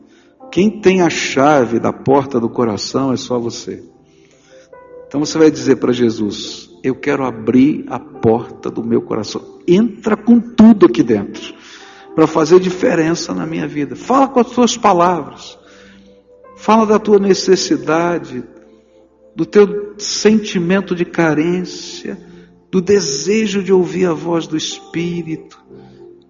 [0.51, 3.83] Quem tem a chave da porta do coração é só você.
[5.07, 9.59] Então você vai dizer para Jesus: Eu quero abrir a porta do meu coração.
[9.67, 11.55] Entra com tudo aqui dentro,
[12.15, 13.97] para fazer diferença na minha vida.
[13.97, 15.59] Fala com as tuas palavras.
[16.57, 18.43] Fala da tua necessidade,
[19.35, 22.19] do teu sentimento de carência,
[22.71, 25.63] do desejo de ouvir a voz do Espírito.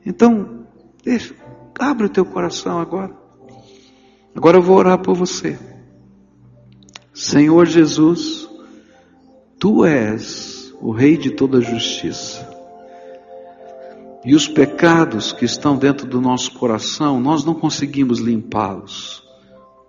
[0.04, 0.66] Então,
[1.02, 1.34] deixa,
[1.78, 3.17] abre o teu coração agora.
[4.38, 5.58] Agora eu vou orar por você.
[7.12, 8.48] Senhor Jesus,
[9.58, 12.48] tu és o Rei de toda justiça.
[14.24, 19.24] E os pecados que estão dentro do nosso coração, nós não conseguimos limpá-los.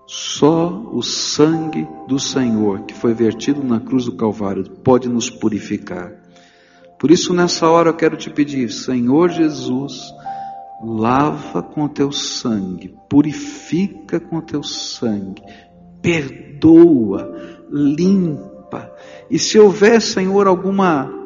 [0.08, 6.12] Só o sangue do Senhor, que foi vertido na cruz do Calvário, pode nos purificar.
[6.97, 10.12] Por isso, nessa hora, eu quero te pedir, Senhor Jesus,
[10.84, 15.41] lava com o teu sangue, purifica com o teu sangue,
[16.01, 18.91] perdoa, limpa.
[19.30, 21.19] E se houver, Senhor, alguma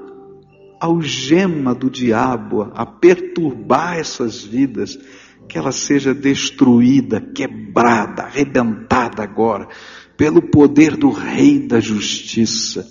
[0.79, 4.99] algema do diabo a perturbar essas vidas,
[5.47, 9.67] que ela seja destruída, quebrada, arrebentada agora,
[10.17, 12.85] pelo poder do Rei da Justiça.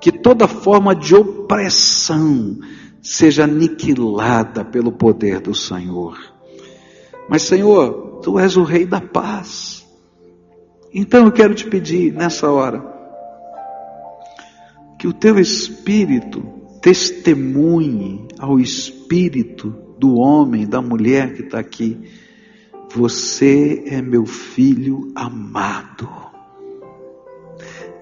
[0.00, 2.58] Que toda forma de opressão
[3.06, 6.18] seja aniquilada pelo poder do Senhor.
[7.28, 9.86] Mas, Senhor, Tu és o Rei da paz.
[10.92, 12.84] Então eu quero te pedir nessa hora
[14.98, 16.42] que o Teu Espírito
[16.80, 22.00] testemunhe ao Espírito do homem, da mulher que está aqui.
[22.92, 26.25] Você é meu filho amado.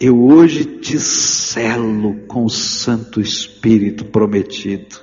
[0.00, 4.96] Eu hoje te selo com o Santo Espírito prometido.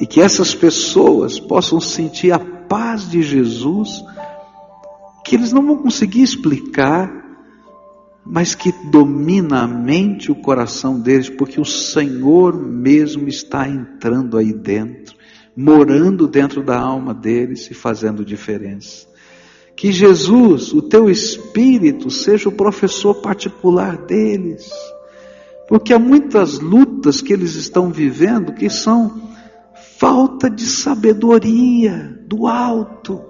[0.00, 4.02] E que essas pessoas possam sentir a paz de Jesus,
[5.24, 7.10] que eles não vão conseguir explicar,
[8.24, 14.38] mas que domina a mente e o coração deles, porque o Senhor mesmo está entrando
[14.38, 15.20] aí dentro
[15.56, 19.06] morando dentro da alma deles e fazendo diferença.
[19.80, 24.70] Que Jesus, o teu Espírito, seja o professor particular deles.
[25.66, 29.30] Porque há muitas lutas que eles estão vivendo que são
[29.96, 33.22] falta de sabedoria do alto.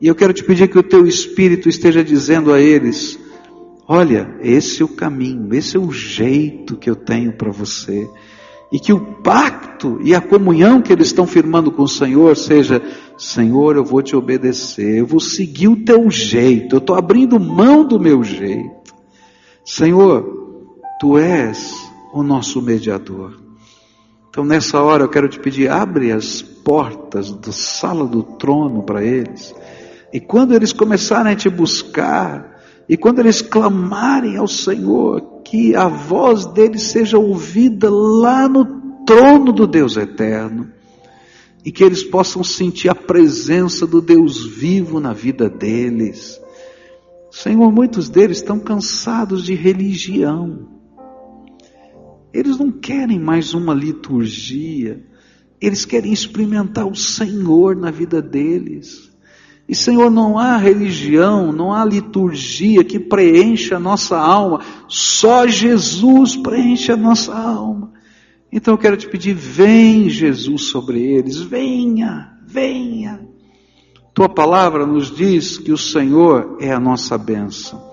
[0.00, 3.18] E eu quero te pedir que o teu Espírito esteja dizendo a eles:
[3.88, 8.08] olha, esse é o caminho, esse é o jeito que eu tenho para você
[8.72, 12.80] e que o pacto e a comunhão que eles estão firmando com o Senhor seja:
[13.20, 17.86] Senhor, eu vou te obedecer, eu vou seguir o teu jeito, eu estou abrindo mão
[17.86, 18.94] do meu jeito.
[19.62, 20.24] Senhor,
[20.98, 21.70] tu és
[22.14, 23.38] o nosso mediador.
[24.30, 29.04] Então, nessa hora, eu quero te pedir: abre as portas da sala do trono para
[29.04, 29.54] eles,
[30.10, 32.58] e quando eles começarem a te buscar,
[32.88, 39.52] e quando eles clamarem ao Senhor, que a voz deles seja ouvida lá no trono
[39.52, 40.79] do Deus eterno
[41.64, 46.40] e que eles possam sentir a presença do Deus vivo na vida deles.
[47.30, 50.68] Senhor, muitos deles estão cansados de religião.
[52.32, 55.04] Eles não querem mais uma liturgia.
[55.60, 59.10] Eles querem experimentar o Senhor na vida deles.
[59.68, 66.34] E Senhor, não há religião, não há liturgia que preencha a nossa alma, só Jesus
[66.34, 67.92] preenche a nossa alma.
[68.52, 73.28] Então eu quero te pedir, vem Jesus sobre eles, venha, venha.
[74.12, 77.90] Tua palavra nos diz que o Senhor é a nossa bênção.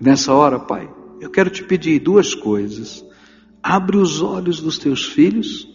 [0.00, 0.88] Nessa hora, Pai,
[1.20, 3.04] eu quero te pedir duas coisas.
[3.62, 5.68] Abre os olhos dos teus filhos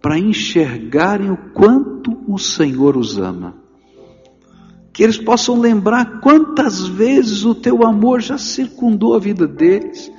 [0.00, 3.56] para enxergarem o quanto o Senhor os ama.
[4.92, 10.10] Que eles possam lembrar quantas vezes o teu amor já circundou a vida deles,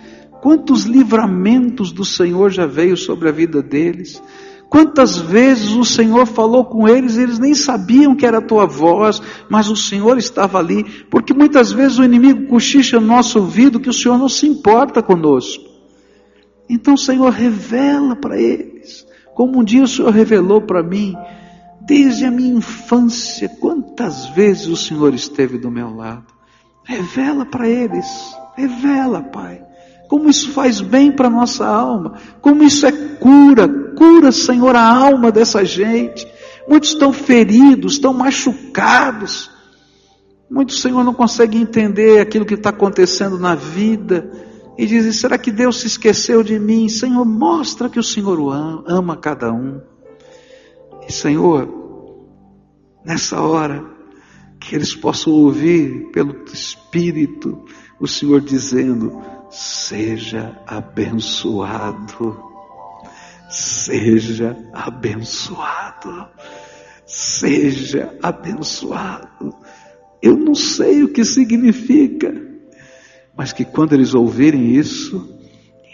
[0.45, 4.21] quantos livramentos do Senhor já veio sobre a vida deles,
[4.69, 9.19] quantas vezes o Senhor falou com eles, eles nem sabiam que era a tua voz,
[9.49, 13.89] mas o Senhor estava ali, porque muitas vezes o inimigo cochicha no nosso ouvido que
[13.89, 15.63] o Senhor não se importa conosco.
[16.69, 21.15] Então, Senhor, revela para eles como um dia o Senhor revelou para mim,
[21.81, 26.27] desde a minha infância, quantas vezes o Senhor esteve do meu lado.
[26.83, 28.05] Revela para eles,
[28.55, 29.65] revela, Pai.
[30.07, 35.31] Como isso faz bem para nossa alma, como isso é cura, cura, Senhor, a alma
[35.31, 36.27] dessa gente.
[36.67, 39.51] Muitos estão feridos, estão machucados.
[40.49, 44.31] Muitos, Senhor, não conseguem entender aquilo que está acontecendo na vida
[44.77, 46.87] e dizem: será que Deus se esqueceu de mim?
[46.87, 48.39] Senhor, mostra que o Senhor
[48.87, 49.81] ama cada um.
[51.07, 51.67] E Senhor,
[53.03, 53.83] nessa hora,
[54.59, 57.65] que eles possam ouvir pelo Espírito
[57.99, 62.39] o Senhor dizendo: seja abençoado,
[63.49, 66.27] seja abençoado,
[67.05, 69.55] seja abençoado.
[70.21, 72.45] Eu não sei o que significa
[73.37, 75.29] mas que quando eles ouvirem isso,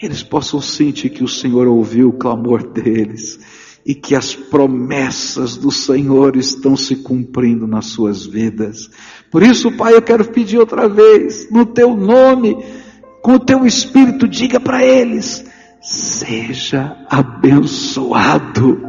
[0.00, 3.38] eles possam sentir que o Senhor ouviu o clamor deles
[3.84, 8.88] e que as promessas do Senhor estão se cumprindo nas suas vidas.
[9.30, 12.56] Por isso, Pai, eu quero pedir outra vez, no teu nome,
[13.22, 15.44] com o teu espírito, diga para eles:
[15.80, 18.82] seja abençoado,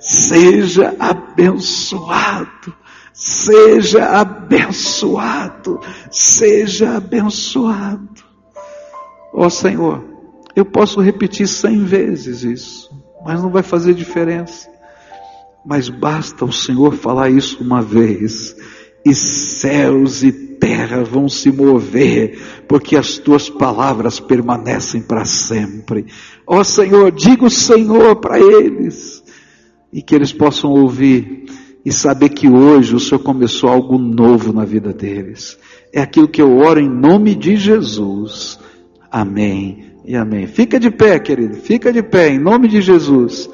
[0.00, 2.74] seja abençoado,
[3.12, 5.80] seja abençoado,
[6.10, 8.24] seja abençoado.
[9.32, 10.04] Ó Senhor,
[10.54, 12.90] eu posso repetir cem vezes isso,
[13.24, 14.68] mas não vai fazer diferença.
[15.64, 18.54] Mas basta o Senhor falar isso uma vez,
[19.04, 20.43] e céus e
[20.74, 26.06] terra vão se mover, porque as tuas palavras permanecem para sempre.
[26.44, 29.22] Ó Senhor, diga o Senhor para eles,
[29.92, 31.44] e que eles possam ouvir
[31.84, 35.56] e saber que hoje o Senhor começou algo novo na vida deles.
[35.92, 38.58] É aquilo que eu oro em nome de Jesus.
[39.10, 40.46] Amém e amém.
[40.48, 43.48] Fica de pé, querido, fica de pé, em nome de Jesus.